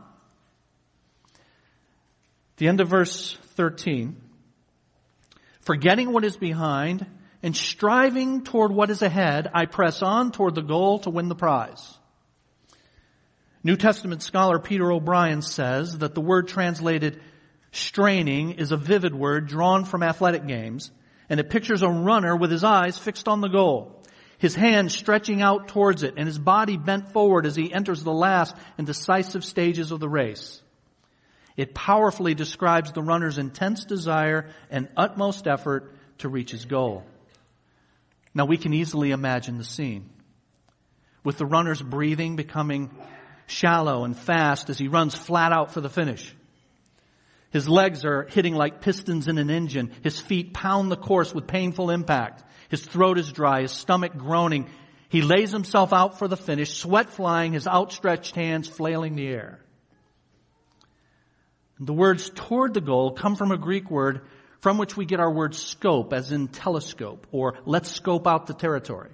The 2.58 2.68
end 2.68 2.80
of 2.80 2.88
verse 2.88 3.38
13. 3.56 4.15
Forgetting 5.62 6.13
what 6.13 6.24
is 6.24 6.38
behind 6.38 7.06
and 7.44 7.56
striving 7.56 8.44
toward 8.44 8.72
what 8.72 8.89
is 8.89 9.02
ahead, 9.02 9.50
I 9.54 9.65
press 9.65 10.02
on 10.02 10.32
toward 10.32 10.56
the 10.56 10.62
goal 10.62 11.00
to 11.00 11.10
win 11.10 11.28
the 11.28 11.36
prize. 11.36 11.98
New 13.63 13.76
Testament 13.76 14.22
scholar 14.22 14.60
Peter 14.60 14.91
O'Brien 14.91 15.41
says 15.41 15.98
that 15.98 16.15
the 16.15 16.22
word 16.22 16.48
translated 16.48 17.20
straining 17.72 18.52
is 18.52 18.72
a 18.72 18.78
vivid 18.78 19.13
word 19.13 19.48
drawn 19.48 19.84
from 19.84 20.04
athletic 20.04 20.48
games, 20.48 20.91
and 21.30 21.39
it 21.39 21.50
pictures 21.50 21.82
a 21.82 21.89
runner 21.89 22.36
with 22.36 22.52
his 22.52 22.63
eyes 22.63 22.98
fixed 22.98 23.28
on 23.28 23.41
the 23.41 23.50
goal, 23.50 24.04
his 24.38 24.56
hands 24.56 24.96
stretching 24.96 25.41
out 25.41 25.68
towards 25.68 26.04
it, 26.04 26.13
and 26.15 26.28
his 26.28 26.39
body 26.39 26.78
bent 26.78 27.12
forward 27.12 27.46
as 27.46 27.56
he 27.56 27.74
enters 27.74 28.04
the 28.04 28.13
last 28.13 28.56
and 28.78 28.88
decisive 28.88 29.44
stages 29.44 29.91
of 29.91 30.00
the 30.00 30.08
race. 30.08 30.62
It 31.58 31.74
powerfully 31.74 32.34
describes 32.34 32.91
the 32.91 33.02
runner's 33.02 33.38
intense 33.38 33.86
desire 33.86 34.50
and 34.70 34.89
utmost 34.98 35.48
effort 35.48 35.94
to 36.20 36.30
reach 36.30 36.52
his 36.52 36.65
goal. 36.65 37.04
Now 38.34 38.46
we 38.46 38.58
can 38.58 38.74
easily 38.74 39.12
imagine 39.12 39.58
the 39.58 39.63
scene. 39.63 40.10
With 41.24 41.38
the 41.38 41.46
runner's 41.46 41.82
breathing 41.82 42.36
becoming 42.36 42.91
shallow 43.48 44.04
and 44.04 44.18
fast 44.18 44.70
as 44.70 44.78
he 44.78 44.88
runs 44.88 45.15
flat 45.15 45.54
out 45.54 45.72
for 45.72 45.82
the 45.82 45.89
finish. 45.89 46.36
His 47.52 47.70
legs 47.70 48.04
are 48.04 48.28
hitting 48.30 48.54
like 48.54 48.82
pistons 48.82 49.30
in 49.30 49.38
an 49.38 49.50
engine. 49.50 49.94
His 50.04 50.20
feet 50.20 50.54
pound 50.54 50.91
the 50.91 50.98
course 50.98 51.34
with 51.34 51.48
painful 51.48 51.89
impact. 51.89 52.44
His 52.70 52.86
throat 52.86 53.18
is 53.18 53.32
dry, 53.32 53.62
his 53.62 53.72
stomach 53.72 54.18
groaning. 54.18 54.70
He 55.08 55.22
lays 55.22 55.52
himself 55.52 55.94
out 55.94 56.20
for 56.20 56.28
the 56.28 56.36
finish, 56.36 56.74
sweat 56.74 57.10
flying, 57.12 57.54
his 57.54 57.65
outstretched 57.65 58.36
hands 58.36 58.68
flailing 58.68 59.15
the 59.15 59.28
air. 59.28 59.60
The 61.80 61.94
words 61.94 62.30
toward 62.34 62.74
the 62.74 62.82
goal 62.82 63.12
come 63.12 63.36
from 63.36 63.52
a 63.52 63.58
Greek 63.58 63.92
word 63.92 64.22
from 64.60 64.78
which 64.78 64.98
we 64.98 65.06
get 65.06 65.20
our 65.20 65.32
word 65.32 65.54
scope, 65.54 66.14
as 66.14 66.32
in 66.32 66.48
telescope, 66.48 67.28
or 67.32 67.56
let's 67.66 67.92
scope 67.92 68.26
out 68.26 68.48
the 68.48 68.54
territory. 68.54 69.12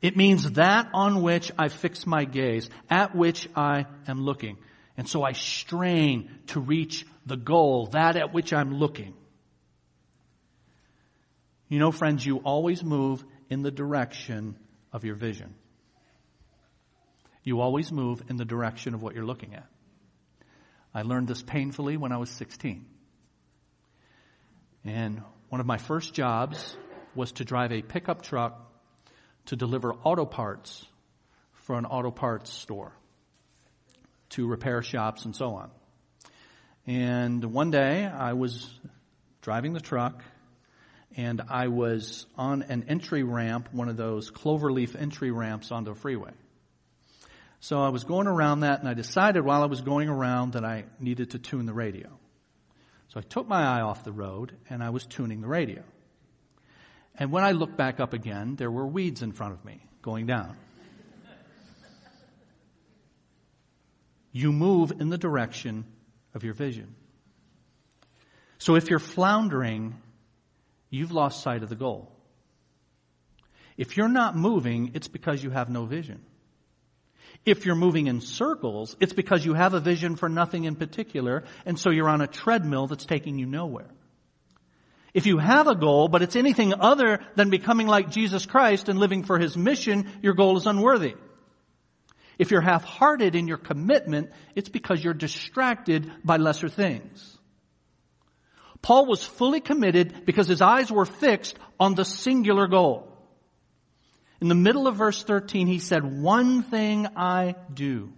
It 0.00 0.16
means 0.16 0.52
that 0.52 0.88
on 0.94 1.22
which 1.22 1.50
I 1.58 1.68
fix 1.68 2.06
my 2.06 2.24
gaze, 2.24 2.68
at 2.88 3.14
which 3.14 3.48
I 3.56 3.86
am 4.06 4.22
looking. 4.22 4.58
And 4.96 5.08
so 5.08 5.22
I 5.22 5.32
strain 5.32 6.30
to 6.48 6.60
reach 6.60 7.06
the 7.26 7.36
goal, 7.36 7.86
that 7.88 8.16
at 8.16 8.32
which 8.32 8.52
I'm 8.52 8.74
looking. 8.78 9.14
You 11.68 11.78
know, 11.78 11.90
friends, 11.90 12.24
you 12.24 12.38
always 12.38 12.84
move 12.84 13.24
in 13.50 13.62
the 13.62 13.70
direction 13.70 14.56
of 14.92 15.04
your 15.04 15.16
vision. 15.16 15.54
You 17.42 17.60
always 17.60 17.90
move 17.90 18.22
in 18.28 18.36
the 18.36 18.44
direction 18.44 18.94
of 18.94 19.02
what 19.02 19.14
you're 19.14 19.24
looking 19.24 19.54
at. 19.54 19.66
I 20.94 21.02
learned 21.02 21.26
this 21.26 21.42
painfully 21.42 21.96
when 21.96 22.12
I 22.12 22.18
was 22.18 22.30
16. 22.30 22.86
And 24.84 25.22
one 25.48 25.60
of 25.60 25.66
my 25.66 25.78
first 25.78 26.14
jobs 26.14 26.76
was 27.14 27.32
to 27.32 27.44
drive 27.44 27.72
a 27.72 27.82
pickup 27.82 28.22
truck 28.22 28.60
to 29.46 29.56
deliver 29.56 29.92
auto 29.92 30.24
parts 30.24 30.86
for 31.52 31.76
an 31.76 31.84
auto 31.84 32.10
parts 32.10 32.52
store 32.52 32.92
to 34.30 34.46
repair 34.46 34.82
shops 34.82 35.24
and 35.24 35.34
so 35.34 35.54
on. 35.54 35.70
And 36.86 37.44
one 37.44 37.70
day 37.70 38.06
I 38.06 38.34
was 38.34 38.68
driving 39.42 39.72
the 39.72 39.80
truck 39.80 40.22
and 41.16 41.42
I 41.48 41.68
was 41.68 42.26
on 42.36 42.62
an 42.62 42.86
entry 42.88 43.22
ramp, 43.22 43.68
one 43.72 43.88
of 43.88 43.96
those 43.96 44.30
cloverleaf 44.30 45.00
entry 45.00 45.30
ramps 45.30 45.70
onto 45.70 45.92
a 45.92 45.94
freeway. 45.94 46.32
So 47.64 47.80
I 47.80 47.88
was 47.88 48.04
going 48.04 48.26
around 48.26 48.60
that 48.60 48.80
and 48.80 48.88
I 48.90 48.92
decided 48.92 49.42
while 49.42 49.62
I 49.62 49.66
was 49.66 49.80
going 49.80 50.10
around 50.10 50.52
that 50.52 50.66
I 50.66 50.84
needed 51.00 51.30
to 51.30 51.38
tune 51.38 51.64
the 51.64 51.72
radio. 51.72 52.10
So 53.08 53.18
I 53.18 53.22
took 53.22 53.48
my 53.48 53.62
eye 53.62 53.80
off 53.80 54.04
the 54.04 54.12
road 54.12 54.54
and 54.68 54.84
I 54.84 54.90
was 54.90 55.06
tuning 55.06 55.40
the 55.40 55.48
radio. 55.48 55.82
And 57.14 57.32
when 57.32 57.42
I 57.42 57.52
looked 57.52 57.78
back 57.78 58.00
up 58.00 58.12
again, 58.12 58.56
there 58.56 58.70
were 58.70 58.86
weeds 58.86 59.22
in 59.22 59.32
front 59.32 59.54
of 59.54 59.64
me 59.64 59.82
going 60.02 60.26
down. 60.26 60.58
you 64.30 64.52
move 64.52 64.92
in 65.00 65.08
the 65.08 65.16
direction 65.16 65.86
of 66.34 66.44
your 66.44 66.52
vision. 66.52 66.94
So 68.58 68.74
if 68.74 68.90
you're 68.90 68.98
floundering, 68.98 70.02
you've 70.90 71.12
lost 71.12 71.42
sight 71.42 71.62
of 71.62 71.70
the 71.70 71.76
goal. 71.76 72.12
If 73.78 73.96
you're 73.96 74.08
not 74.08 74.36
moving, 74.36 74.90
it's 74.92 75.08
because 75.08 75.42
you 75.42 75.48
have 75.48 75.70
no 75.70 75.86
vision. 75.86 76.20
If 77.44 77.66
you're 77.66 77.74
moving 77.74 78.06
in 78.06 78.20
circles, 78.20 78.96
it's 79.00 79.12
because 79.12 79.44
you 79.44 79.54
have 79.54 79.74
a 79.74 79.80
vision 79.80 80.16
for 80.16 80.28
nothing 80.28 80.64
in 80.64 80.76
particular, 80.76 81.44
and 81.66 81.78
so 81.78 81.90
you're 81.90 82.08
on 82.08 82.22
a 82.22 82.26
treadmill 82.26 82.86
that's 82.86 83.04
taking 83.04 83.38
you 83.38 83.46
nowhere. 83.46 83.90
If 85.12 85.26
you 85.26 85.38
have 85.38 85.68
a 85.68 85.74
goal, 85.74 86.08
but 86.08 86.22
it's 86.22 86.36
anything 86.36 86.74
other 86.74 87.20
than 87.36 87.50
becoming 87.50 87.86
like 87.86 88.10
Jesus 88.10 88.46
Christ 88.46 88.88
and 88.88 88.98
living 88.98 89.24
for 89.24 89.38
His 89.38 89.56
mission, 89.56 90.10
your 90.22 90.34
goal 90.34 90.56
is 90.56 90.66
unworthy. 90.66 91.14
If 92.38 92.50
you're 92.50 92.60
half-hearted 92.60 93.34
in 93.34 93.46
your 93.46 93.58
commitment, 93.58 94.30
it's 94.56 94.68
because 94.68 95.04
you're 95.04 95.14
distracted 95.14 96.10
by 96.24 96.38
lesser 96.38 96.68
things. 96.68 97.38
Paul 98.82 99.06
was 99.06 99.24
fully 99.24 99.60
committed 99.60 100.26
because 100.26 100.48
his 100.48 100.60
eyes 100.60 100.90
were 100.90 101.06
fixed 101.06 101.56
on 101.80 101.94
the 101.94 102.04
singular 102.04 102.66
goal. 102.66 103.13
In 104.40 104.48
the 104.48 104.54
middle 104.54 104.86
of 104.86 104.96
verse 104.96 105.22
13, 105.22 105.66
he 105.66 105.78
said, 105.78 106.04
one 106.04 106.62
thing 106.62 107.06
I 107.16 107.54
do. 107.72 108.12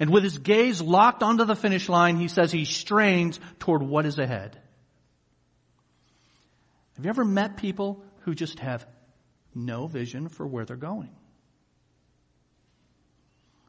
And 0.00 0.10
with 0.10 0.22
his 0.22 0.38
gaze 0.38 0.80
locked 0.80 1.22
onto 1.22 1.44
the 1.44 1.56
finish 1.56 1.88
line, 1.88 2.16
he 2.16 2.28
says 2.28 2.52
he 2.52 2.64
strains 2.64 3.40
toward 3.58 3.82
what 3.82 4.06
is 4.06 4.18
ahead. 4.18 4.60
Have 6.96 7.04
you 7.04 7.10
ever 7.10 7.24
met 7.24 7.56
people 7.56 8.02
who 8.20 8.34
just 8.34 8.58
have 8.60 8.86
no 9.54 9.86
vision 9.86 10.28
for 10.28 10.46
where 10.46 10.64
they're 10.64 10.76
going? 10.76 11.10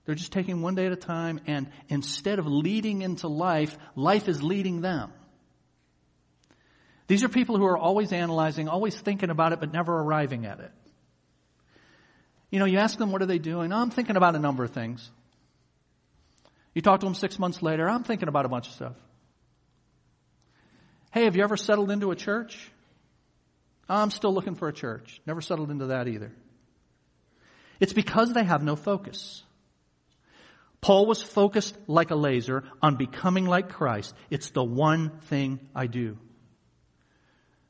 They're 0.05 0.15
just 0.15 0.31
taking 0.31 0.61
one 0.61 0.73
day 0.73 0.87
at 0.87 0.91
a 0.91 0.95
time 0.95 1.39
and 1.45 1.69
instead 1.87 2.39
of 2.39 2.47
leading 2.47 3.03
into 3.03 3.27
life, 3.27 3.77
life 3.95 4.27
is 4.27 4.41
leading 4.41 4.81
them. 4.81 5.13
These 7.05 7.23
are 7.23 7.29
people 7.29 7.57
who 7.57 7.65
are 7.65 7.77
always 7.77 8.11
analyzing, 8.11 8.67
always 8.67 8.99
thinking 8.99 9.29
about 9.29 9.53
it, 9.53 9.59
but 9.59 9.71
never 9.71 9.95
arriving 9.99 10.45
at 10.45 10.59
it. 10.59 10.71
You 12.49 12.59
know, 12.59 12.65
you 12.65 12.79
ask 12.79 12.97
them, 12.97 13.11
what 13.11 13.21
are 13.21 13.27
they 13.27 13.37
doing? 13.37 13.71
Oh, 13.71 13.77
I'm 13.77 13.91
thinking 13.91 14.15
about 14.15 14.35
a 14.35 14.39
number 14.39 14.63
of 14.63 14.71
things. 14.71 15.09
You 16.73 16.81
talk 16.81 16.99
to 17.01 17.05
them 17.05 17.15
six 17.15 17.37
months 17.37 17.61
later, 17.61 17.87
I'm 17.87 18.03
thinking 18.03 18.27
about 18.27 18.45
a 18.45 18.49
bunch 18.49 18.67
of 18.67 18.73
stuff. 18.73 18.95
Hey, 21.11 21.23
have 21.25 21.35
you 21.35 21.43
ever 21.43 21.57
settled 21.57 21.91
into 21.91 22.11
a 22.11 22.15
church? 22.15 22.71
I'm 23.87 24.11
still 24.11 24.33
looking 24.33 24.55
for 24.55 24.67
a 24.67 24.73
church. 24.73 25.19
Never 25.25 25.41
settled 25.41 25.71
into 25.71 25.87
that 25.87 26.07
either. 26.07 26.31
It's 27.79 27.93
because 27.93 28.33
they 28.33 28.43
have 28.43 28.61
no 28.61 28.75
focus. 28.75 29.41
Paul 30.81 31.07
was 31.07 31.21
focused 31.21 31.75
like 31.87 32.11
a 32.11 32.15
laser 32.15 32.63
on 32.81 32.95
becoming 32.95 33.45
like 33.45 33.69
Christ. 33.69 34.13
It's 34.29 34.51
the 34.51 34.63
one 34.63 35.19
thing 35.21 35.59
I 35.75 35.87
do. 35.87 36.17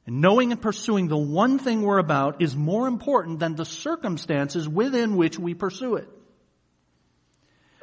And 0.09 0.21
knowing 0.21 0.51
and 0.51 0.59
pursuing 0.59 1.07
the 1.07 1.15
one 1.15 1.59
thing 1.59 1.83
we're 1.83 1.99
about 1.99 2.41
is 2.41 2.55
more 2.55 2.87
important 2.87 3.37
than 3.37 3.53
the 3.53 3.63
circumstances 3.63 4.67
within 4.67 5.15
which 5.15 5.37
we 5.37 5.53
pursue 5.53 5.97
it. 5.97 6.09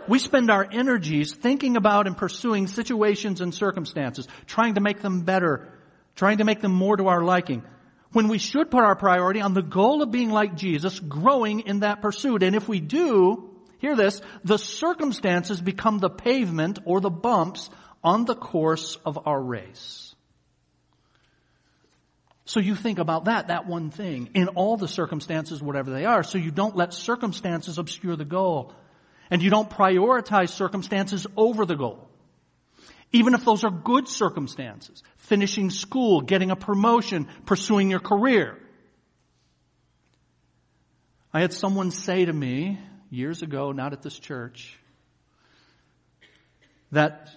We 0.09 0.19
spend 0.19 0.51
our 0.51 0.67
energies 0.69 1.33
thinking 1.33 1.77
about 1.77 2.09
and 2.09 2.17
pursuing 2.17 2.67
situations 2.67 3.41
and 3.41 3.55
circumstances, 3.55 4.27
trying 4.45 4.75
to 4.75 4.81
make 4.81 5.03
them 5.03 5.21
better, 5.21 5.73
trying 6.17 6.39
to 6.39 6.45
make 6.45 6.61
them 6.61 6.73
more 6.73 6.97
to 6.97 7.07
our 7.07 7.23
liking, 7.23 7.63
when 8.11 8.27
we 8.27 8.39
should 8.39 8.73
put 8.73 8.83
our 8.83 8.97
priority 8.97 9.41
on 9.41 9.55
the 9.55 9.63
goal 9.63 10.03
of 10.03 10.11
being 10.11 10.31
like 10.31 10.57
Jesus, 10.57 10.99
growing 10.99 11.61
in 11.61 11.81
that 11.81 12.03
pursuit. 12.03 12.43
And 12.43 12.57
if 12.57 12.67
we 12.67 12.81
do, 12.81 13.51
hear 13.79 13.95
this, 13.95 14.21
the 14.43 14.59
circumstances 14.59 15.61
become 15.61 15.99
the 15.99 16.11
pavement 16.11 16.81
or 16.87 17.01
the 17.01 17.09
bumps 17.09 17.71
on 18.03 18.25
the 18.25 18.35
course 18.35 18.99
of 19.07 19.29
our 19.29 19.41
race. 19.41 20.06
So 22.47 22.61
you 22.61 22.77
think 22.77 23.01
about 23.01 23.25
that, 23.25 23.49
that 23.49 23.67
one 23.67 23.91
thing, 23.91 24.31
in 24.35 24.47
all 24.49 24.77
the 24.77 24.87
circumstances, 24.87 25.61
whatever 25.61 25.91
they 25.91 26.05
are, 26.05 26.23
so 26.23 26.39
you 26.39 26.53
don't 26.53 26.77
let 26.77 26.95
circumstances 26.95 27.77
obscure 27.77 28.15
the 28.15 28.25
goal. 28.25 28.73
And 29.31 29.43
you 29.43 29.51
don't 29.51 29.69
prioritize 29.69 30.51
circumstances 30.51 31.27
over 31.37 31.67
the 31.67 31.75
goal. 31.75 32.09
Even 33.13 33.35
if 33.35 33.45
those 33.45 33.65
are 33.65 33.71
good 33.71 34.07
circumstances, 34.07 35.03
finishing 35.17 35.71
school, 35.71 36.21
getting 36.21 36.53
a 36.53 36.57
promotion, 36.57 37.27
pursuing 37.47 37.91
your 37.91 37.99
career. 37.99 38.57
I 41.35 41.41
had 41.41 41.53
someone 41.53 41.91
say 41.91 42.25
to 42.25 42.33
me 42.33 42.79
years 43.11 43.43
ago, 43.43 43.73
not 43.73 43.93
at 43.93 44.03
this 44.03 44.17
church, 44.17 44.79
that 46.93 47.29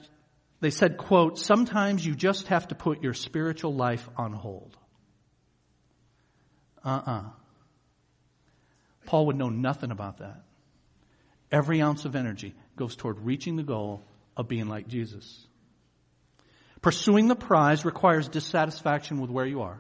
they 0.62 0.70
said, 0.70 0.98
quote, 0.98 1.40
sometimes 1.40 2.06
you 2.06 2.14
just 2.14 2.48
have 2.50 2.68
to 2.68 2.76
put 2.76 3.02
your 3.02 3.16
spiritual 3.16 3.74
life 3.74 4.08
on 4.16 4.34
hold. 4.34 4.78
Uh-uh. 6.90 7.24
Paul 9.06 9.28
would 9.28 9.36
know 9.36 9.50
nothing 9.50 9.92
about 9.92 10.18
that. 10.18 10.42
Every 11.52 11.82
ounce 11.82 12.06
of 12.06 12.16
energy 12.16 12.56
goes 12.76 12.96
toward 12.96 13.20
reaching 13.20 13.56
the 13.56 13.64
goal 13.64 14.04
of 14.36 14.48
being 14.48 14.68
like 14.68 14.88
Jesus. 14.88 15.46
Pursuing 16.82 17.28
the 17.28 17.36
prize 17.36 17.86
requires 17.86 18.28
dissatisfaction 18.28 19.22
with 19.22 19.30
where 19.30 19.46
you 19.46 19.62
are. 19.62 19.80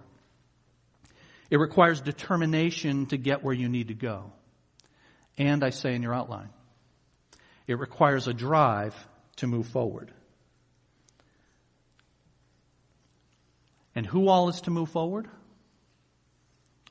It 1.50 1.58
requires 1.58 2.00
determination 2.00 3.08
to 3.08 3.18
get 3.18 3.44
where 3.44 3.56
you 3.56 3.70
need 3.70 3.88
to 3.88 3.96
go. 3.96 4.32
And 5.38 5.64
I 5.64 5.72
say 5.72 5.96
in 5.96 6.04
your 6.04 6.14
outline, 6.14 6.50
it 7.66 7.80
requires 7.80 8.28
a 8.28 8.34
drive 8.34 8.96
to 9.38 9.48
move 9.48 9.68
forward. 9.68 10.12
And 13.96 14.06
who 14.06 14.28
all 14.28 14.50
is 14.50 14.62
to 14.62 14.72
move 14.72 14.90
forward? 14.90 15.28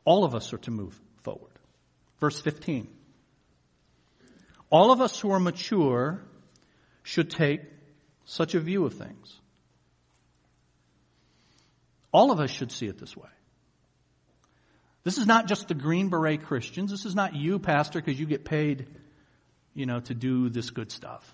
All 0.08 0.24
of 0.24 0.34
us 0.34 0.54
are 0.54 0.58
to 0.58 0.70
move 0.70 0.98
forward. 1.22 1.52
Verse 2.18 2.40
15. 2.40 2.88
All 4.70 4.90
of 4.90 5.02
us 5.02 5.20
who 5.20 5.30
are 5.32 5.38
mature 5.38 6.22
should 7.02 7.28
take 7.28 7.60
such 8.24 8.54
a 8.54 8.60
view 8.60 8.86
of 8.86 8.94
things. 8.94 9.38
All 12.10 12.30
of 12.30 12.40
us 12.40 12.50
should 12.50 12.72
see 12.72 12.86
it 12.86 12.96
this 12.96 13.14
way. 13.14 13.28
This 15.04 15.18
is 15.18 15.26
not 15.26 15.46
just 15.46 15.68
the 15.68 15.74
Green 15.74 16.08
Beret 16.08 16.44
Christians. 16.44 16.90
This 16.90 17.04
is 17.04 17.14
not 17.14 17.36
you, 17.36 17.58
Pastor, 17.58 18.00
because 18.00 18.18
you 18.18 18.24
get 18.24 18.46
paid, 18.46 18.86
you 19.74 19.84
know, 19.84 20.00
to 20.00 20.14
do 20.14 20.48
this 20.48 20.70
good 20.70 20.90
stuff. 20.90 21.30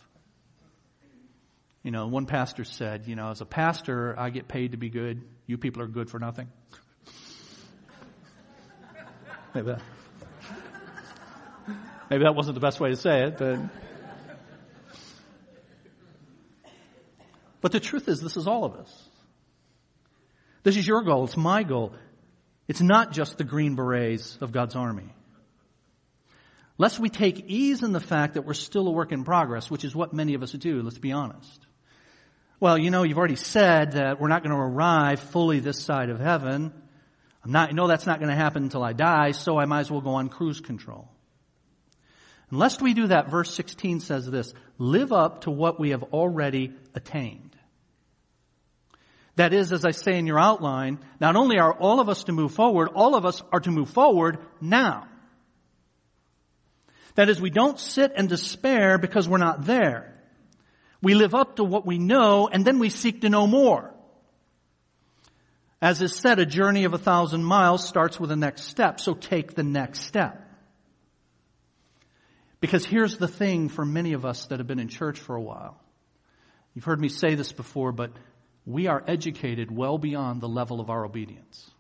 You 1.85 1.93
know, 1.93 2.09
one 2.09 2.27
pastor 2.27 2.65
said, 2.65 3.07
you 3.07 3.15
know, 3.15 3.31
as 3.31 3.41
a 3.41 3.47
pastor, 3.47 4.19
I 4.19 4.31
get 4.31 4.49
paid 4.49 4.73
to 4.73 4.79
be 4.79 4.89
good. 4.89 5.23
You 5.47 5.59
people 5.59 5.81
are 5.81 5.87
good 5.87 6.11
for 6.11 6.19
nothing. 6.19 6.49
Maybe 9.55 9.67
that, 9.69 9.81
maybe 12.11 12.25
that 12.25 12.35
wasn't 12.35 12.55
the 12.55 12.61
best 12.61 12.81
way 12.81 12.91
to 12.91 12.97
say 12.97 13.25
it, 13.25 13.39
but. 13.39 13.61
But 17.61 17.73
the 17.73 17.81
truth 17.81 18.09
is, 18.09 18.21
this 18.21 18.37
is 18.37 18.47
all 18.47 18.65
of 18.65 18.75
us. 18.75 19.09
This 20.65 20.77
is 20.77 20.87
your 20.87 21.01
goal. 21.01 21.25
It's 21.25 21.37
my 21.37 21.63
goal. 21.63 21.95
It's 22.69 22.83
not 22.83 23.13
just 23.13 23.39
the 23.39 23.45
green 23.45 23.75
berets 23.75 24.37
of 24.43 24.53
God's 24.53 24.77
army. 24.77 25.15
Lest 26.77 26.99
we 26.99 27.09
take 27.09 27.47
ease 27.47 27.83
in 27.83 27.93
the 27.93 28.01
fact 28.01 28.35
that 28.35 28.43
we're 28.43 28.53
still 28.53 28.87
a 28.87 28.91
work 28.91 29.13
in 29.13 29.25
progress, 29.25 29.71
which 29.71 29.83
is 29.83 29.95
what 29.95 30.13
many 30.13 30.35
of 30.35 30.43
us 30.43 30.53
do, 30.53 30.83
let's 30.83 30.99
be 30.99 31.13
honest. 31.13 31.67
Well, 32.61 32.77
you 32.77 32.91
know, 32.91 33.03
you've 33.03 33.17
already 33.17 33.37
said 33.37 33.93
that 33.93 34.21
we're 34.21 34.29
not 34.29 34.43
going 34.43 34.55
to 34.55 34.61
arrive 34.61 35.21
fully 35.21 35.61
this 35.61 35.83
side 35.83 36.11
of 36.11 36.21
heaven. 36.21 36.71
I'm 37.45 37.53
not, 37.53 37.69
I 37.69 37.73
know 37.73 37.87
that's 37.87 38.07
not 38.07 38.21
going 38.21 38.31
to 38.31 38.37
happen 38.37 38.63
until 38.63 38.83
I 38.83 38.95
die, 38.95 39.33
so 39.33 39.59
I 39.59 39.67
might 39.67 39.81
as 39.81 39.91
well 39.91 40.01
go 40.01 40.15
on 40.15 40.29
cruise 40.29 40.61
control. 40.61 41.09
Unless 42.51 42.81
we 42.81 42.95
do 42.95 43.09
that, 43.09 43.31
verse 43.31 43.53
16 43.55 44.01
says 44.01 44.31
this, 44.31 44.55
live 44.79 45.13
up 45.13 45.43
to 45.43 45.51
what 45.51 45.79
we 45.79 45.91
have 45.91 46.03
already 46.05 46.73
attained. 46.95 47.55
That 49.37 49.53
is, 49.53 49.73
as 49.73 49.85
I 49.85 49.91
say 49.91 50.17
in 50.17 50.27
your 50.27 50.39
outline, 50.39 51.01
not 51.21 51.37
only 51.37 51.59
are 51.59 51.73
all 51.73 52.01
of 52.01 52.09
us 52.09 52.25
to 52.25 52.33
move 52.33 52.53
forward, 52.53 52.89
all 52.95 53.15
of 53.15 53.27
us 53.27 53.43
are 53.53 53.61
to 53.61 53.71
move 53.71 53.91
forward 53.91 54.39
now. 54.61 55.09
That 57.17 57.29
is, 57.29 57.41
we 57.41 57.51
don't 57.51 57.79
sit 57.79 58.13
and 58.17 58.29
despair 58.29 58.99
because 58.99 59.29
we're 59.29 59.39
not 59.39 59.65
there. 59.65 60.15
We 61.03 61.15
live 61.15 61.35
up 61.35 61.57
to 61.57 61.65
what 61.65 61.85
we 61.87 61.99
know 61.99 62.49
and 62.49 62.65
then 62.65 62.79
we 62.79 62.91
seek 62.91 63.23
to 63.23 63.29
know 63.29 63.47
more. 63.47 63.94
As 65.81 66.01
is 66.01 66.17
said, 66.17 66.39
a 66.39 66.47
journey 66.47 66.85
of 66.85 66.95
a 66.95 66.99
thousand 66.99 67.45
miles 67.45 67.87
starts 67.87 68.19
with 68.19 68.31
the 68.31 68.37
next 68.37 68.65
step, 68.65 69.01
so 69.01 69.15
take 69.15 69.55
the 69.55 69.63
next 69.63 70.01
step. 70.01 70.41
Because 72.61 72.87
here's 72.87 73.19
the 73.19 73.29
thing 73.29 73.69
for 73.69 73.85
many 73.85 74.15
of 74.15 74.25
us 74.25 74.47
that 74.47 74.59
have 74.59 74.67
been 74.67 74.79
in 74.79 74.89
church 74.89 75.19
for 75.21 75.37
a 75.37 75.43
while. 75.43 75.79
You've 76.75 76.85
heard 76.85 77.01
me 77.01 77.09
say 77.09 77.35
this 77.35 77.53
before, 77.53 77.93
but 77.93 78.13
we 78.65 78.87
are 78.87 79.03
educated 79.07 79.71
well 79.71 79.99
beyond 79.99 80.41
the 80.41 80.49
level 80.49 80.81
of 80.81 80.89
our 80.89 81.05
obedience. 81.05 81.71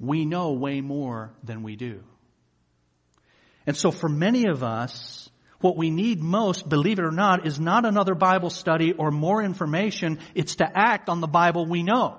We 0.00 0.24
know 0.24 0.52
way 0.52 0.80
more 0.80 1.32
than 1.44 1.62
we 1.62 1.76
do. 1.76 2.02
And 3.66 3.76
so 3.76 3.90
for 3.90 4.08
many 4.08 4.48
of 4.48 4.62
us, 4.62 5.30
what 5.64 5.78
we 5.78 5.88
need 5.88 6.22
most, 6.22 6.68
believe 6.68 6.98
it 6.98 7.06
or 7.06 7.10
not, 7.10 7.46
is 7.46 7.58
not 7.58 7.86
another 7.86 8.14
Bible 8.14 8.50
study 8.50 8.92
or 8.92 9.10
more 9.10 9.42
information. 9.42 10.18
It's 10.34 10.56
to 10.56 10.70
act 10.70 11.08
on 11.08 11.22
the 11.22 11.26
Bible 11.26 11.64
we 11.64 11.82
know. 11.82 12.18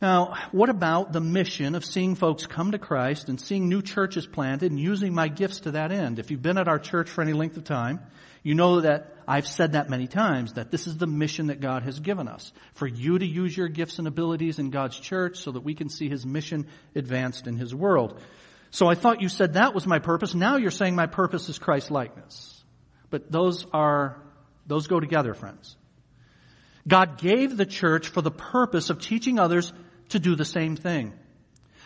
Now, 0.00 0.34
what 0.50 0.70
about 0.70 1.12
the 1.12 1.20
mission 1.20 1.74
of 1.74 1.84
seeing 1.84 2.14
folks 2.14 2.46
come 2.46 2.72
to 2.72 2.78
Christ 2.78 3.28
and 3.28 3.38
seeing 3.38 3.68
new 3.68 3.82
churches 3.82 4.26
planted 4.26 4.70
and 4.70 4.80
using 4.80 5.12
my 5.12 5.28
gifts 5.28 5.60
to 5.60 5.72
that 5.72 5.92
end? 5.92 6.18
If 6.18 6.30
you've 6.30 6.40
been 6.40 6.56
at 6.56 6.66
our 6.66 6.78
church 6.78 7.10
for 7.10 7.20
any 7.20 7.34
length 7.34 7.58
of 7.58 7.64
time, 7.64 8.00
you 8.42 8.54
know 8.54 8.80
that 8.80 9.14
I've 9.28 9.46
said 9.46 9.72
that 9.72 9.90
many 9.90 10.06
times, 10.06 10.54
that 10.54 10.70
this 10.70 10.86
is 10.86 10.96
the 10.96 11.06
mission 11.06 11.48
that 11.48 11.60
God 11.60 11.82
has 11.82 12.00
given 12.00 12.28
us. 12.28 12.50
For 12.72 12.86
you 12.86 13.18
to 13.18 13.26
use 13.26 13.54
your 13.54 13.68
gifts 13.68 13.98
and 13.98 14.08
abilities 14.08 14.58
in 14.58 14.70
God's 14.70 14.98
church 14.98 15.36
so 15.36 15.52
that 15.52 15.64
we 15.64 15.74
can 15.74 15.90
see 15.90 16.08
His 16.08 16.24
mission 16.24 16.66
advanced 16.94 17.46
in 17.46 17.56
His 17.56 17.74
world. 17.74 18.22
So 18.74 18.88
I 18.88 18.96
thought 18.96 19.22
you 19.22 19.28
said 19.28 19.52
that 19.52 19.72
was 19.72 19.86
my 19.86 20.00
purpose. 20.00 20.34
Now 20.34 20.56
you're 20.56 20.72
saying 20.72 20.96
my 20.96 21.06
purpose 21.06 21.48
is 21.48 21.60
Christ 21.60 21.92
likeness. 21.92 22.60
But 23.08 23.30
those 23.30 23.64
are, 23.72 24.20
those 24.66 24.88
go 24.88 24.98
together, 24.98 25.32
friends. 25.32 25.76
God 26.88 27.18
gave 27.18 27.56
the 27.56 27.66
church 27.66 28.08
for 28.08 28.20
the 28.20 28.32
purpose 28.32 28.90
of 28.90 29.00
teaching 29.00 29.38
others 29.38 29.72
to 30.08 30.18
do 30.18 30.34
the 30.34 30.44
same 30.44 30.74
thing. 30.74 31.12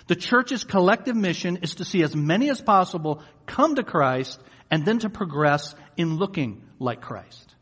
The 0.06 0.16
church's 0.16 0.64
collective 0.64 1.14
mission 1.14 1.58
is 1.58 1.74
to 1.74 1.84
see 1.84 2.02
as 2.02 2.16
many 2.16 2.48
as 2.48 2.62
possible 2.62 3.22
come 3.44 3.74
to 3.74 3.82
Christ 3.82 4.40
and 4.70 4.86
then 4.86 5.00
to 5.00 5.10
progress 5.10 5.74
in 5.98 6.16
looking 6.16 6.62
like 6.78 7.02
Christ. 7.02 7.54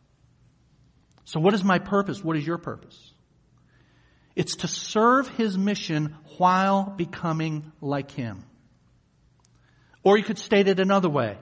So 1.24 1.40
what 1.40 1.52
is 1.52 1.64
my 1.64 1.80
purpose? 1.80 2.22
What 2.22 2.36
is 2.36 2.46
your 2.46 2.58
purpose? 2.58 3.12
It's 4.36 4.58
to 4.58 4.68
serve 4.68 5.26
His 5.30 5.58
mission 5.58 6.14
while 6.38 6.94
becoming 6.96 7.72
like 7.80 8.12
Him. 8.12 8.44
Or 10.06 10.16
you 10.16 10.22
could 10.22 10.38
state 10.38 10.68
it 10.68 10.78
another 10.78 11.08
way. 11.08 11.36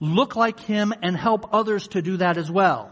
Look 0.00 0.36
like 0.36 0.58
Him 0.60 0.94
and 1.02 1.14
help 1.14 1.52
others 1.52 1.88
to 1.88 2.00
do 2.00 2.16
that 2.16 2.38
as 2.38 2.50
well. 2.50 2.90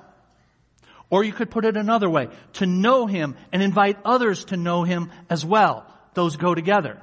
Or 1.08 1.24
you 1.24 1.32
could 1.32 1.50
put 1.50 1.64
it 1.64 1.78
another 1.78 2.10
way, 2.10 2.28
to 2.54 2.66
know 2.66 3.06
Him 3.06 3.34
and 3.50 3.62
invite 3.62 3.96
others 4.04 4.44
to 4.46 4.58
know 4.58 4.82
Him 4.82 5.10
as 5.30 5.42
well. 5.42 5.86
Those 6.12 6.36
go 6.36 6.54
together. 6.54 7.00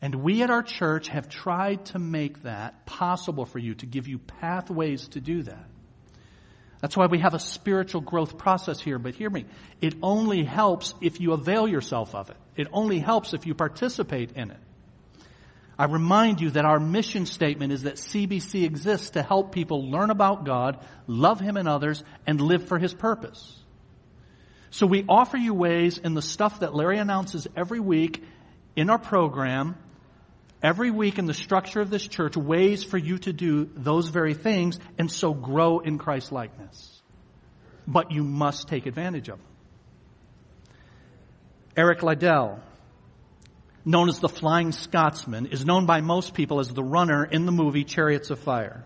And 0.00 0.14
we 0.22 0.44
at 0.44 0.50
our 0.50 0.62
church 0.62 1.08
have 1.08 1.28
tried 1.28 1.86
to 1.86 1.98
make 1.98 2.44
that 2.44 2.86
possible 2.86 3.44
for 3.44 3.58
you, 3.58 3.74
to 3.74 3.86
give 3.86 4.06
you 4.06 4.20
pathways 4.20 5.08
to 5.08 5.20
do 5.20 5.42
that. 5.42 5.66
That's 6.80 6.96
why 6.96 7.06
we 7.06 7.18
have 7.18 7.34
a 7.34 7.40
spiritual 7.40 8.02
growth 8.02 8.38
process 8.38 8.80
here, 8.80 9.00
but 9.00 9.16
hear 9.16 9.30
me. 9.30 9.46
It 9.80 9.96
only 10.00 10.44
helps 10.44 10.94
if 11.00 11.20
you 11.20 11.32
avail 11.32 11.66
yourself 11.66 12.14
of 12.14 12.30
it. 12.30 12.36
It 12.54 12.68
only 12.72 13.00
helps 13.00 13.34
if 13.34 13.48
you 13.48 13.54
participate 13.54 14.30
in 14.36 14.52
it. 14.52 14.60
I 15.78 15.86
remind 15.86 16.40
you 16.40 16.50
that 16.50 16.64
our 16.64 16.78
mission 16.78 17.26
statement 17.26 17.72
is 17.72 17.82
that 17.82 17.96
CBC 17.96 18.64
exists 18.64 19.10
to 19.10 19.22
help 19.22 19.52
people 19.52 19.90
learn 19.90 20.10
about 20.10 20.44
God, 20.44 20.84
love 21.06 21.40
Him 21.40 21.56
and 21.56 21.68
others, 21.68 22.04
and 22.26 22.40
live 22.40 22.68
for 22.68 22.78
His 22.78 22.94
purpose. 22.94 23.60
So 24.70 24.86
we 24.86 25.04
offer 25.08 25.36
you 25.36 25.54
ways 25.54 25.98
in 25.98 26.14
the 26.14 26.22
stuff 26.22 26.60
that 26.60 26.74
Larry 26.74 26.98
announces 26.98 27.46
every 27.56 27.80
week 27.80 28.22
in 28.76 28.90
our 28.90 28.98
program, 28.98 29.76
every 30.62 30.90
week 30.90 31.18
in 31.18 31.26
the 31.26 31.34
structure 31.34 31.80
of 31.80 31.90
this 31.90 32.06
church, 32.06 32.36
ways 32.36 32.84
for 32.84 32.98
you 32.98 33.18
to 33.18 33.32
do 33.32 33.68
those 33.74 34.08
very 34.08 34.34
things 34.34 34.78
and 34.98 35.10
so 35.10 35.32
grow 35.32 35.80
in 35.80 35.98
Christ 35.98 36.32
likeness. 36.32 37.02
But 37.86 38.12
you 38.12 38.24
must 38.24 38.68
take 38.68 38.86
advantage 38.86 39.28
of 39.28 39.38
them. 39.38 39.46
Eric 41.76 42.02
Liddell, 42.02 42.60
known 43.84 44.08
as 44.08 44.18
the 44.18 44.28
Flying 44.28 44.72
Scotsman, 44.72 45.46
is 45.46 45.64
known 45.64 45.86
by 45.86 46.00
most 46.00 46.34
people 46.34 46.60
as 46.60 46.68
the 46.68 46.82
runner 46.82 47.24
in 47.24 47.46
the 47.46 47.52
movie 47.52 47.84
Chariots 47.84 48.30
of 48.30 48.38
Fire. 48.38 48.84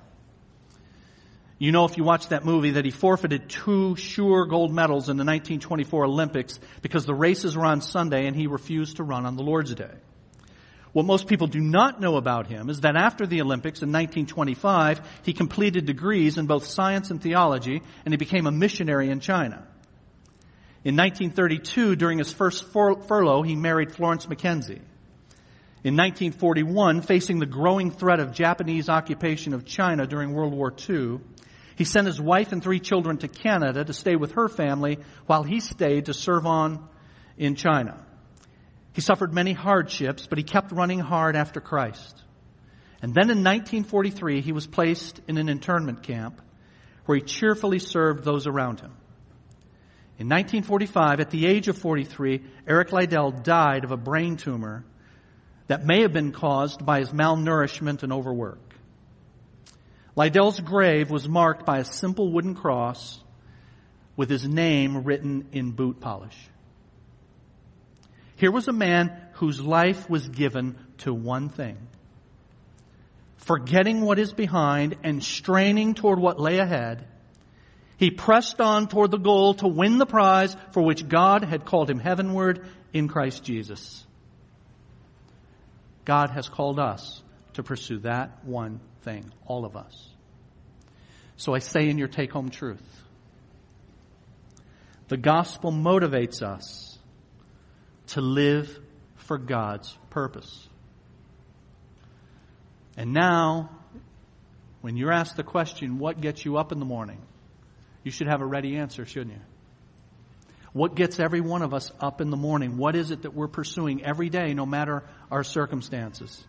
You 1.59 1.73
know, 1.73 1.85
if 1.85 1.97
you 1.97 2.05
watch 2.05 2.29
that 2.29 2.45
movie, 2.45 2.73
that 2.73 2.85
he 2.85 2.93
forfeited 2.93 3.49
two 3.49 3.97
sure 3.97 4.47
gold 4.47 4.73
medals 4.73 5.09
in 5.09 5.17
the 5.17 5.25
1924 5.25 6.05
Olympics 6.05 6.61
because 6.83 7.05
the 7.05 7.15
races 7.15 7.57
were 7.57 7.67
on 7.67 7.81
Sunday 7.81 8.27
and 8.27 8.37
he 8.37 8.47
refused 8.47 8.97
to 8.97 9.03
run 9.03 9.27
on 9.27 9.37
the 9.37 9.43
Lord's 9.43 9.75
Day. 9.75 9.91
What 10.93 11.05
most 11.05 11.27
people 11.27 11.49
do 11.49 11.61
not 11.61 12.01
know 12.01 12.17
about 12.17 12.47
him 12.47 12.71
is 12.71 12.81
that 12.81 12.97
after 12.97 13.27
the 13.27 13.43
Olympics 13.43 13.83
in 13.83 13.89
1925, 13.89 15.01
he 15.25 15.33
completed 15.33 15.85
degrees 15.85 16.39
in 16.39 16.47
both 16.47 16.65
science 16.65 17.11
and 17.11 17.21
theology 17.21 17.83
and 18.05 18.15
he 18.15 18.17
became 18.17 18.47
a 18.47 18.53
missionary 18.53 19.11
in 19.11 19.21
China. 19.21 19.67
In 20.85 20.97
1932, 20.97 21.97
during 21.97 22.19
his 22.19 22.33
first 22.33 22.73
furlough, 22.73 23.43
he 23.43 23.57
married 23.57 23.93
Florence 23.93 24.27
McKenzie. 24.27 24.81
In 25.85 25.95
1941, 25.95 27.03
facing 27.03 27.39
the 27.39 27.47
growing 27.47 27.93
threat 27.93 28.19
of 28.19 28.33
Japanese 28.33 28.89
occupation 28.89 29.55
of 29.55 29.65
China 29.65 30.09
during 30.09 30.33
World 30.33 30.53
War 30.53 30.75
II, 30.89 31.21
he 31.77 31.85
sent 31.85 32.09
his 32.09 32.21
wife 32.21 32.51
and 32.51 32.61
three 32.61 32.81
children 32.81 33.19
to 33.19 33.29
Canada 33.29 33.85
to 33.85 33.93
stay 33.93 34.17
with 34.17 34.33
her 34.33 34.49
family 34.49 34.99
while 35.27 35.45
he 35.45 35.61
stayed 35.61 36.07
to 36.07 36.15
serve 36.15 36.47
on 36.47 36.89
in 37.37 37.55
China. 37.55 38.05
He 38.93 39.01
suffered 39.01 39.33
many 39.33 39.53
hardships, 39.53 40.27
but 40.27 40.39
he 40.39 40.43
kept 40.43 40.73
running 40.73 40.99
hard 40.99 41.37
after 41.37 41.61
Christ. 41.61 42.25
And 43.01 43.15
then 43.15 43.31
in 43.31 43.45
1943, 43.45 44.41
he 44.41 44.51
was 44.51 44.67
placed 44.67 45.21
in 45.29 45.39
an 45.39 45.49
internment 45.49 46.03
camp 46.03 46.43
where 47.07 47.17
he 47.17 47.23
cheerfully 47.23 47.79
served 47.79 48.25
those 48.25 48.49
around 48.49 48.81
him. 48.81 48.91
In 50.19 50.29
1945, 50.29 51.21
at 51.21 51.31
the 51.31 51.47
age 51.47 51.69
of 51.69 51.79
43, 51.79 52.43
Eric 52.67 52.93
Liddell 52.93 53.31
died 53.31 53.85
of 53.85 53.93
a 53.93 53.97
brain 53.97 54.37
tumor 54.37 54.85
that 55.69 55.87
may 55.87 56.03
have 56.03 56.13
been 56.13 56.33
caused 56.33 56.85
by 56.85 56.99
his 56.99 57.11
malnourishment 57.11 58.03
and 58.03 58.13
overwork. 58.13 58.59
Liddell's 60.17 60.59
grave 60.59 61.11
was 61.11 61.29
marked 61.29 61.65
by 61.65 61.79
a 61.79 61.85
simple 61.85 62.33
wooden 62.33 62.55
cross 62.55 63.23
with 64.17 64.29
his 64.29 64.45
name 64.45 65.05
written 65.05 65.47
in 65.53 65.71
boot 65.71 66.01
polish. 66.01 66.37
Here 68.35 68.51
was 68.51 68.67
a 68.67 68.73
man 68.73 69.17
whose 69.35 69.61
life 69.61 70.11
was 70.11 70.29
given 70.29 70.77
to 70.99 71.15
one 71.15 71.49
thing. 71.49 71.77
Forgetting 73.37 74.01
what 74.01 74.19
is 74.19 74.33
behind 74.33 74.97
and 75.05 75.23
straining 75.23 75.95
toward 75.95 76.19
what 76.19 76.41
lay 76.41 76.59
ahead, 76.59 77.07
he 77.97 78.11
pressed 78.11 78.61
on 78.61 78.89
toward 78.89 79.11
the 79.11 79.19
goal 79.19 79.55
to 79.55 79.69
win 79.69 79.99
the 79.99 80.07
prize 80.07 80.57
for 80.73 80.83
which 80.83 81.09
God 81.09 81.45
had 81.45 81.65
called 81.65 81.91
him 81.91 81.99
heavenward 81.99 82.67
in 82.93 83.09
Christ 83.09 83.45
Jesus. 83.45 84.05
God 86.09 86.31
has 86.31 86.49
called 86.49 86.79
us 86.81 87.23
to 87.53 87.63
pursue 87.63 87.99
that 87.99 88.43
one 88.43 88.81
thing, 89.03 89.31
all 89.45 89.67
of 89.67 89.77
us. 89.77 90.09
So 91.37 91.55
I 91.55 91.59
say 91.59 91.91
in 91.91 91.99
your 91.99 92.09
take 92.09 92.33
home 92.33 92.49
truth, 92.49 92.83
the 95.09 95.19
gospel 95.19 95.71
motivates 95.71 96.41
us 96.41 96.99
to 98.09 98.23
live 98.23 98.75
for 99.17 99.37
God's 99.37 99.95
purpose. 100.09 100.67
And 102.97 103.13
now, 103.13 103.69
when 104.81 104.97
you're 104.97 105.13
asked 105.13 105.37
the 105.37 105.43
question, 105.43 105.99
what 105.99 106.23
gets 106.23 106.43
you 106.43 106.57
up 106.57 106.73
in 106.73 106.79
the 106.79 106.87
morning? 106.87 107.21
You 108.03 108.13
should 108.13 108.29
have 108.29 108.41
a 108.41 108.47
ready 108.47 108.79
answer, 108.79 109.05
shouldn't 109.05 109.37
you? 109.37 109.43
What 110.79 110.95
gets 110.95 111.19
every 111.19 111.41
one 111.41 111.63
of 111.63 111.75
us 111.75 111.91
up 111.99 112.21
in 112.21 112.31
the 112.31 112.37
morning? 112.37 112.77
What 112.77 112.95
is 112.95 113.11
it 113.11 113.23
that 113.23 113.35
we're 113.35 113.49
pursuing 113.49 114.05
every 114.05 114.29
day, 114.29 114.55
no 114.55 114.65
matter 114.65 115.03
our 115.29 115.43
circumstances? 115.43 116.47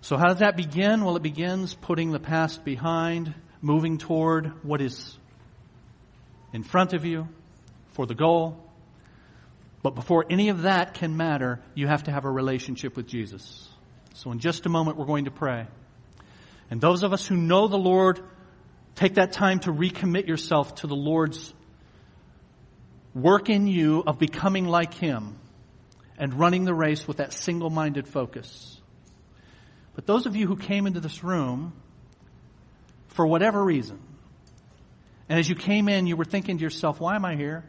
So 0.00 0.16
how 0.16 0.26
does 0.26 0.40
that 0.40 0.56
begin? 0.56 1.04
Well, 1.04 1.14
it 1.14 1.22
begins 1.22 1.74
putting 1.74 2.10
the 2.10 2.18
past 2.18 2.64
behind, 2.64 3.32
moving 3.62 3.98
toward 3.98 4.64
what 4.64 4.80
is 4.80 5.16
in 6.52 6.64
front 6.64 6.92
of 6.92 7.04
you 7.04 7.28
for 7.92 8.04
the 8.04 8.16
goal. 8.16 8.68
But 9.80 9.94
before 9.94 10.24
any 10.28 10.48
of 10.48 10.62
that 10.62 10.94
can 10.94 11.16
matter, 11.16 11.60
you 11.76 11.86
have 11.86 12.02
to 12.04 12.10
have 12.10 12.24
a 12.24 12.30
relationship 12.30 12.96
with 12.96 13.06
Jesus. 13.06 13.68
So 14.14 14.32
in 14.32 14.40
just 14.40 14.66
a 14.66 14.68
moment, 14.68 14.96
we're 14.96 15.06
going 15.06 15.26
to 15.26 15.30
pray. 15.30 15.68
And 16.68 16.80
those 16.80 17.04
of 17.04 17.12
us 17.12 17.24
who 17.24 17.36
know 17.36 17.68
the 17.68 17.78
Lord 17.78 18.20
Take 18.98 19.14
that 19.14 19.30
time 19.30 19.60
to 19.60 19.70
recommit 19.70 20.26
yourself 20.26 20.74
to 20.76 20.88
the 20.88 20.96
Lord's 20.96 21.54
work 23.22 23.48
in 23.48 23.66
you 23.66 24.02
of 24.06 24.18
becoming 24.18 24.66
like 24.66 24.94
Him 24.94 25.36
and 26.18 26.34
running 26.34 26.64
the 26.64 26.74
race 26.74 27.06
with 27.06 27.18
that 27.18 27.32
single 27.32 27.70
minded 27.70 28.08
focus. 28.08 28.80
But 29.94 30.06
those 30.06 30.26
of 30.26 30.36
you 30.36 30.46
who 30.46 30.56
came 30.56 30.86
into 30.86 31.00
this 31.00 31.24
room, 31.24 31.72
for 33.08 33.26
whatever 33.26 33.62
reason, 33.62 33.98
and 35.28 35.38
as 35.38 35.48
you 35.48 35.54
came 35.54 35.88
in, 35.88 36.06
you 36.06 36.16
were 36.16 36.24
thinking 36.24 36.58
to 36.58 36.62
yourself, 36.62 37.00
why 37.00 37.16
am 37.16 37.24
I 37.24 37.36
here? 37.36 37.64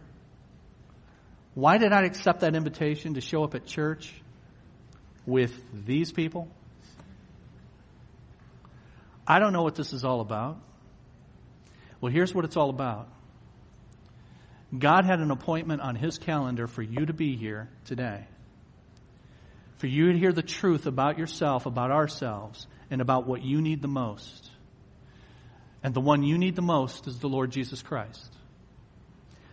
Why 1.56 1.78
did 1.78 1.92
I 1.92 2.04
accept 2.04 2.42
that 2.42 2.56
invitation 2.56 3.16
to 3.16 3.22
show 3.22 3.44
up 3.44 3.56
at 3.56 3.66
church 3.66 4.14
with 5.26 5.54
these 5.86 6.12
people? 6.12 6.48
I 9.28 9.40
don't 9.40 9.54
know 9.54 9.64
what 9.64 9.76
this 9.76 9.92
is 9.92 10.06
all 10.06 10.22
about. 10.22 10.58
Well, 12.00 12.12
here's 12.12 12.34
what 12.34 12.46
it's 12.46 12.56
all 12.56 12.70
about. 12.70 13.10
God 14.78 15.06
had 15.06 15.20
an 15.20 15.32
appointment 15.32 15.82
on 15.82 15.96
His 15.96 16.18
calendar 16.18 16.68
for 16.68 16.84
you 16.84 17.06
to 17.06 17.14
be 17.14 17.36
here 17.36 17.70
today. 17.86 18.28
For 19.78 19.88
you 19.88 20.12
to 20.12 20.20
hear 20.20 20.32
the 20.32 20.44
truth 20.44 20.86
about 20.86 21.18
yourself, 21.18 21.66
about 21.66 21.90
ourselves, 21.90 22.68
and 22.92 23.02
about 23.02 23.26
what 23.26 23.42
you 23.42 23.62
need 23.62 23.82
the 23.82 23.88
most. 23.88 24.52
And 25.82 25.94
the 25.94 26.02
one 26.02 26.24
you 26.24 26.38
need 26.38 26.56
the 26.56 26.62
most 26.62 27.08
is 27.08 27.20
the 27.20 27.30
Lord 27.30 27.52
Jesus 27.52 27.82
Christ. 27.82 28.32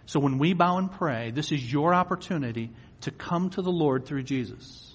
So 0.07 0.21
when 0.21 0.39
we 0.39 0.53
bow 0.53 0.79
and 0.79 0.91
pray, 0.91 1.31
this 1.31 1.51
is 1.51 1.73
your 1.73 1.95
opportunity 1.95 2.71
to 3.03 3.11
come 3.11 3.51
to 3.51 3.63
the 3.63 3.73
Lord 3.73 4.07
through 4.07 4.25
Jesus. 4.25 4.93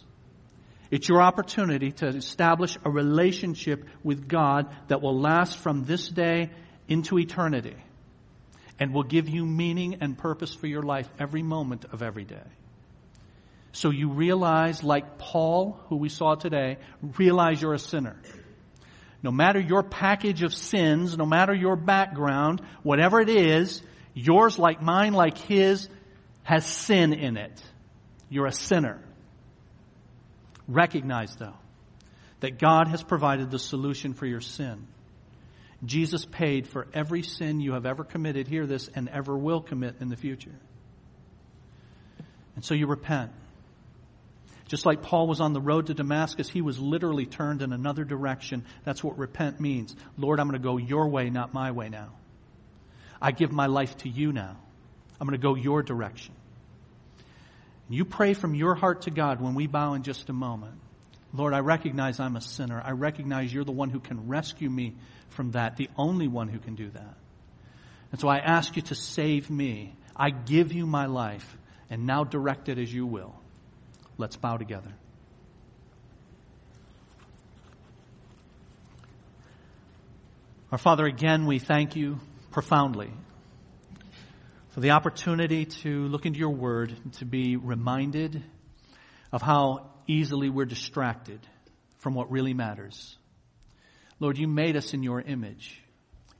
It's 0.92 1.08
your 1.08 1.22
opportunity 1.22 1.92
to 1.94 2.08
establish 2.08 2.78
a 2.84 2.90
relationship 2.90 3.86
with 4.04 4.28
God 4.28 4.76
that 4.90 5.02
will 5.02 5.20
last 5.20 5.58
from 5.58 5.86
this 5.86 6.08
day 6.10 6.52
into 6.88 7.18
eternity 7.18 7.78
and 8.82 8.96
will 8.96 9.04
give 9.04 9.30
you 9.30 9.46
meaning 9.46 9.98
and 10.02 10.18
purpose 10.18 10.56
for 10.56 10.66
your 10.66 10.82
life 10.82 11.08
every 11.20 11.44
moment 11.44 11.86
of 11.94 12.02
every 12.02 12.26
day. 12.26 12.48
So 13.74 13.92
you 13.92 14.10
realize, 14.10 14.84
like 14.84 15.20
Paul, 15.20 15.80
who 15.88 15.98
we 15.98 16.10
saw 16.10 16.34
today, 16.34 16.78
realize 17.16 17.62
you're 17.62 17.76
a 17.76 17.80
sinner. 17.80 18.20
No 19.22 19.30
matter 19.30 19.60
your 19.60 19.84
package 19.84 20.42
of 20.42 20.52
sins, 20.52 21.16
no 21.16 21.28
matter 21.28 21.54
your 21.54 21.76
background, 21.76 22.60
whatever 22.82 23.22
it 23.22 23.30
is, 23.30 23.84
yours 24.16 24.58
like 24.58 24.82
mine, 24.82 25.14
like 25.14 25.38
his, 25.38 25.88
has 26.42 26.66
sin 26.66 27.14
in 27.14 27.38
it. 27.38 27.62
You're 28.30 28.48
a 28.48 28.52
sinner. 28.52 29.00
Recognize 30.68 31.36
though, 31.36 31.58
that 32.40 32.58
God 32.58 32.88
has 32.88 33.04
provided 33.04 33.52
the 33.52 33.60
solution 33.60 34.16
for 34.16 34.26
your 34.26 34.42
sin. 34.42 34.88
Jesus 35.84 36.26
paid 36.26 36.68
for 36.68 36.88
every 36.94 37.24
sin 37.24 37.60
you 37.60 37.74
have 37.74 37.86
ever 37.86 38.04
committed, 38.04 38.48
hear 38.48 38.68
this, 38.68 38.90
and 38.94 39.10
ever 39.10 39.36
will 39.36 39.62
commit 39.62 39.96
in 40.00 40.10
the 40.10 40.16
future. 40.16 40.56
And 42.56 42.64
so 42.64 42.74
you 42.74 42.88
repent. 42.88 43.32
Just 44.68 44.86
like 44.86 45.02
Paul 45.02 45.28
was 45.28 45.42
on 45.42 45.54
the 45.54 45.60
road 45.60 45.88
to 45.88 45.94
Damascus, 45.94 46.48
he 46.48 46.62
was 46.62 46.80
literally 46.80 47.26
turned 47.26 47.62
in 47.62 47.74
another 47.74 48.04
direction. 48.04 48.64
That's 48.86 49.04
what 49.04 49.18
repent 49.18 49.60
means. 49.60 49.96
Lord, 50.18 50.40
I'm 50.40 50.48
going 50.48 50.62
to 50.62 50.66
go 50.66 50.78
your 50.78 51.10
way, 51.10 51.30
not 51.30 51.54
my 51.54 51.72
way 51.72 51.90
now. 51.90 52.10
I 53.22 53.32
give 53.32 53.52
my 53.52 53.66
life 53.66 53.98
to 53.98 54.10
you 54.10 54.32
now. 54.32 54.58
I'm 55.20 55.28
going 55.28 55.40
to 55.40 55.44
go 55.44 55.56
your 55.56 55.84
direction. 55.84 56.36
You 57.90 58.06
pray 58.06 58.34
from 58.34 58.56
your 58.56 58.74
heart 58.74 59.02
to 59.04 59.12
God 59.12 59.42
when 59.42 59.56
we 59.56 59.68
bow 59.68 59.96
in 59.96 60.04
just 60.04 60.30
a 60.30 60.34
moment. 60.34 60.76
Lord, 61.34 61.54
I 61.54 61.60
recognize 61.60 62.20
I'm 62.20 62.36
a 62.36 62.42
sinner. 62.42 62.82
I 62.84 62.92
recognize 62.92 63.54
you're 63.54 63.66
the 63.66 63.72
one 63.72 63.90
who 63.90 64.00
can 64.00 64.28
rescue 64.28 64.70
me 64.70 64.96
from 65.32 65.52
that, 65.52 65.78
the 65.78 65.90
only 65.98 66.28
one 66.28 66.48
who 66.48 66.60
can 66.60 66.76
do 66.76 66.90
that. 66.90 67.16
And 68.12 68.20
so 68.20 68.28
I 68.28 68.38
ask 68.38 68.76
you 68.76 68.82
to 68.84 68.96
save 68.96 69.50
me. 69.50 69.96
I 70.16 70.30
give 70.30 70.74
you 70.74 70.86
my 70.86 71.06
life, 71.06 71.58
and 71.90 72.06
now 72.06 72.24
direct 72.24 72.70
it 72.70 72.78
as 72.78 72.94
you 72.94 73.06
will. 73.06 73.36
Let's 74.18 74.36
bow 74.36 74.58
together. 74.58 74.92
Our 80.72 80.78
Father, 80.78 81.06
again, 81.06 81.48
we 81.48 81.60
thank 81.60 81.96
you 81.96 82.20
profoundly 82.52 83.12
for 84.70 84.80
the 84.80 84.92
opportunity 84.92 85.66
to 85.66 86.08
look 86.08 86.26
into 86.26 86.40
your 86.40 86.52
word 86.52 86.96
and 87.04 87.14
to 87.16 87.26
be 87.26 87.58
reminded 87.58 88.42
of 89.32 89.42
how 89.42 89.90
easily 90.08 90.50
we're 90.50 90.66
distracted 90.66 91.40
from 92.00 92.14
what 92.14 92.32
really 92.32 92.54
matters. 92.54 93.18
Lord, 94.22 94.38
you 94.38 94.48
made 94.48 94.78
us 94.78 94.94
in 94.94 95.02
your 95.02 95.20
image. 95.20 95.82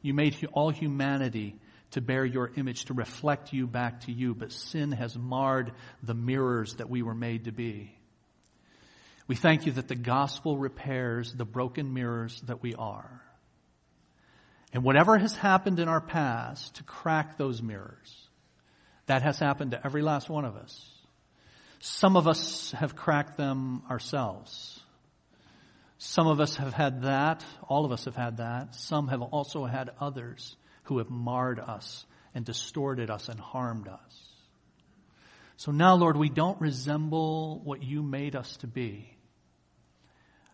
You 0.04 0.14
made 0.14 0.38
all 0.54 0.70
humanity 0.70 1.56
to 1.92 2.02
bear 2.02 2.24
your 2.24 2.52
image, 2.56 2.86
to 2.86 2.94
reflect 2.94 3.52
you 3.54 3.66
back 3.66 4.02
to 4.02 4.12
you, 4.12 4.36
but 4.36 4.52
sin 4.52 4.92
has 4.92 5.18
marred 5.18 5.74
the 6.04 6.14
mirrors 6.14 6.76
that 6.76 6.92
we 6.92 7.02
were 7.02 7.16
made 7.16 7.46
to 7.46 7.52
be. 7.52 7.92
We 9.28 9.36
thank 9.36 9.66
you 9.66 9.72
that 9.74 9.88
the 9.88 9.96
gospel 9.96 10.58
repairs 10.58 11.34
the 11.34 11.44
broken 11.44 11.92
mirrors 11.92 12.40
that 12.42 12.62
we 12.62 12.76
are. 12.76 13.22
And 14.74 14.84
whatever 14.84 15.18
has 15.18 15.36
happened 15.36 15.80
in 15.80 15.88
our 15.88 16.02
past 16.02 16.76
to 16.76 16.84
crack 16.84 17.38
those 17.38 17.64
mirrors, 17.64 18.28
that 19.08 19.24
has 19.24 19.40
happened 19.40 19.72
to 19.72 19.84
every 19.84 20.04
last 20.04 20.30
one 20.30 20.46
of 20.46 20.56
us. 20.56 20.88
Some 21.80 22.16
of 22.16 22.28
us 22.28 22.74
have 22.74 22.96
cracked 22.96 23.38
them 23.38 23.82
ourselves. 23.90 24.81
Some 26.04 26.26
of 26.26 26.40
us 26.40 26.56
have 26.56 26.74
had 26.74 27.04
that. 27.04 27.46
All 27.70 27.86
of 27.86 27.92
us 27.92 28.06
have 28.06 28.16
had 28.16 28.38
that. 28.38 28.74
Some 28.74 29.10
have 29.10 29.22
also 29.22 29.66
had 29.66 29.92
others 30.00 30.56
who 30.86 30.98
have 30.98 31.12
marred 31.12 31.60
us 31.60 32.08
and 32.34 32.44
distorted 32.44 33.12
us 33.12 33.30
and 33.30 33.40
harmed 33.40 33.88
us. 33.88 34.32
So 35.58 35.72
now, 35.72 35.94
Lord, 35.94 36.18
we 36.18 36.28
don't 36.28 36.60
resemble 36.60 37.62
what 37.64 37.84
you 37.84 38.02
made 38.02 38.36
us 38.36 38.58
to 38.58 38.68
be. 38.68 39.16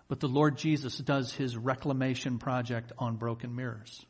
But 0.10 0.20
the 0.20 0.28
Lord 0.28 0.58
Jesus 0.58 0.98
does 0.98 1.32
his 1.32 1.56
reclamation 1.56 2.40
project 2.40 2.92
on 2.98 3.16
broken 3.16 3.56
mirrors. 3.56 4.06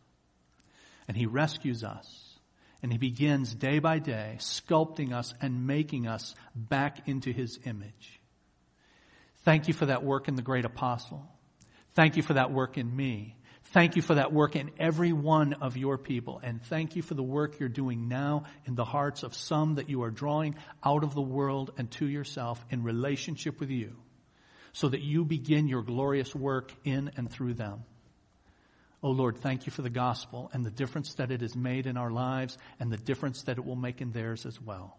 And 1.08 1.16
he 1.16 1.28
rescues 1.28 1.84
us. 1.84 2.40
And 2.82 2.92
he 2.92 2.98
begins 2.98 3.54
day 3.54 3.78
by 3.78 4.00
day 4.00 4.38
sculpting 4.40 5.14
us 5.14 5.36
and 5.40 5.68
making 5.68 6.08
us 6.08 6.34
back 6.56 7.08
into 7.08 7.32
his 7.32 7.60
image. 7.64 8.16
Thank 9.48 9.70
you 9.70 9.74
for 9.74 9.86
that 9.86 10.04
work 10.04 10.28
in 10.28 10.36
the 10.36 10.41
great 10.41 10.66
apostle. 10.66 11.26
Thank 11.95 12.18
you 12.18 12.22
for 12.22 12.34
that 12.34 12.52
work 12.52 12.78
in 12.78 12.93
me. 12.93 13.38
Thank 13.72 13.95
you 13.95 14.02
for 14.02 14.16
that 14.16 14.34
work 14.34 14.58
in 14.58 14.72
every 14.78 15.14
one 15.14 15.54
of 15.54 15.78
your 15.78 15.98
people. 15.98 16.41
And 16.43 16.62
thank 16.62 16.98
you 16.98 17.02
for 17.02 17.14
the 17.14 17.24
work 17.24 17.58
you're 17.58 17.70
doing 17.70 18.10
now 18.10 18.43
in 18.66 18.76
the 18.76 18.84
hearts 18.84 19.24
of 19.24 19.34
some 19.34 19.76
that 19.76 19.89
you 19.89 20.04
are 20.04 20.12
drawing 20.12 20.56
out 20.84 21.06
of 21.06 21.14
the 21.16 21.22
world 21.22 21.72
and 21.78 21.89
to 21.91 22.06
yourself 22.06 22.62
in 22.72 22.84
relationship 22.84 23.62
with 23.62 23.70
you 23.70 23.95
so 24.74 24.89
that 24.89 25.00
you 25.00 25.24
begin 25.24 25.70
your 25.70 25.82
glorious 25.82 26.36
work 26.36 26.74
in 26.84 27.12
and 27.16 27.32
through 27.32 27.54
them. 27.54 27.86
Oh 29.02 29.12
Lord, 29.12 29.38
thank 29.38 29.66
you 29.66 29.72
for 29.72 29.82
the 29.82 29.89
gospel 29.89 30.50
and 30.52 30.66
the 30.66 30.72
difference 30.72 31.14
that 31.14 31.32
it 31.32 31.39
has 31.39 31.56
made 31.56 31.86
in 31.86 31.95
our 31.95 32.12
lives 32.12 32.58
and 32.82 32.91
the 32.91 32.98
difference 32.98 33.43
that 33.43 33.58
it 33.58 33.64
will 33.64 33.78
make 33.78 34.02
in 34.02 34.12
theirs 34.12 34.45
as 34.45 34.60
well. 34.60 34.98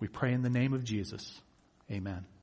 We 0.00 0.08
pray 0.08 0.32
in 0.32 0.42
the 0.42 0.50
name 0.50 0.72
of 0.72 0.82
Jesus. 0.82 1.40
Amen. 1.88 2.26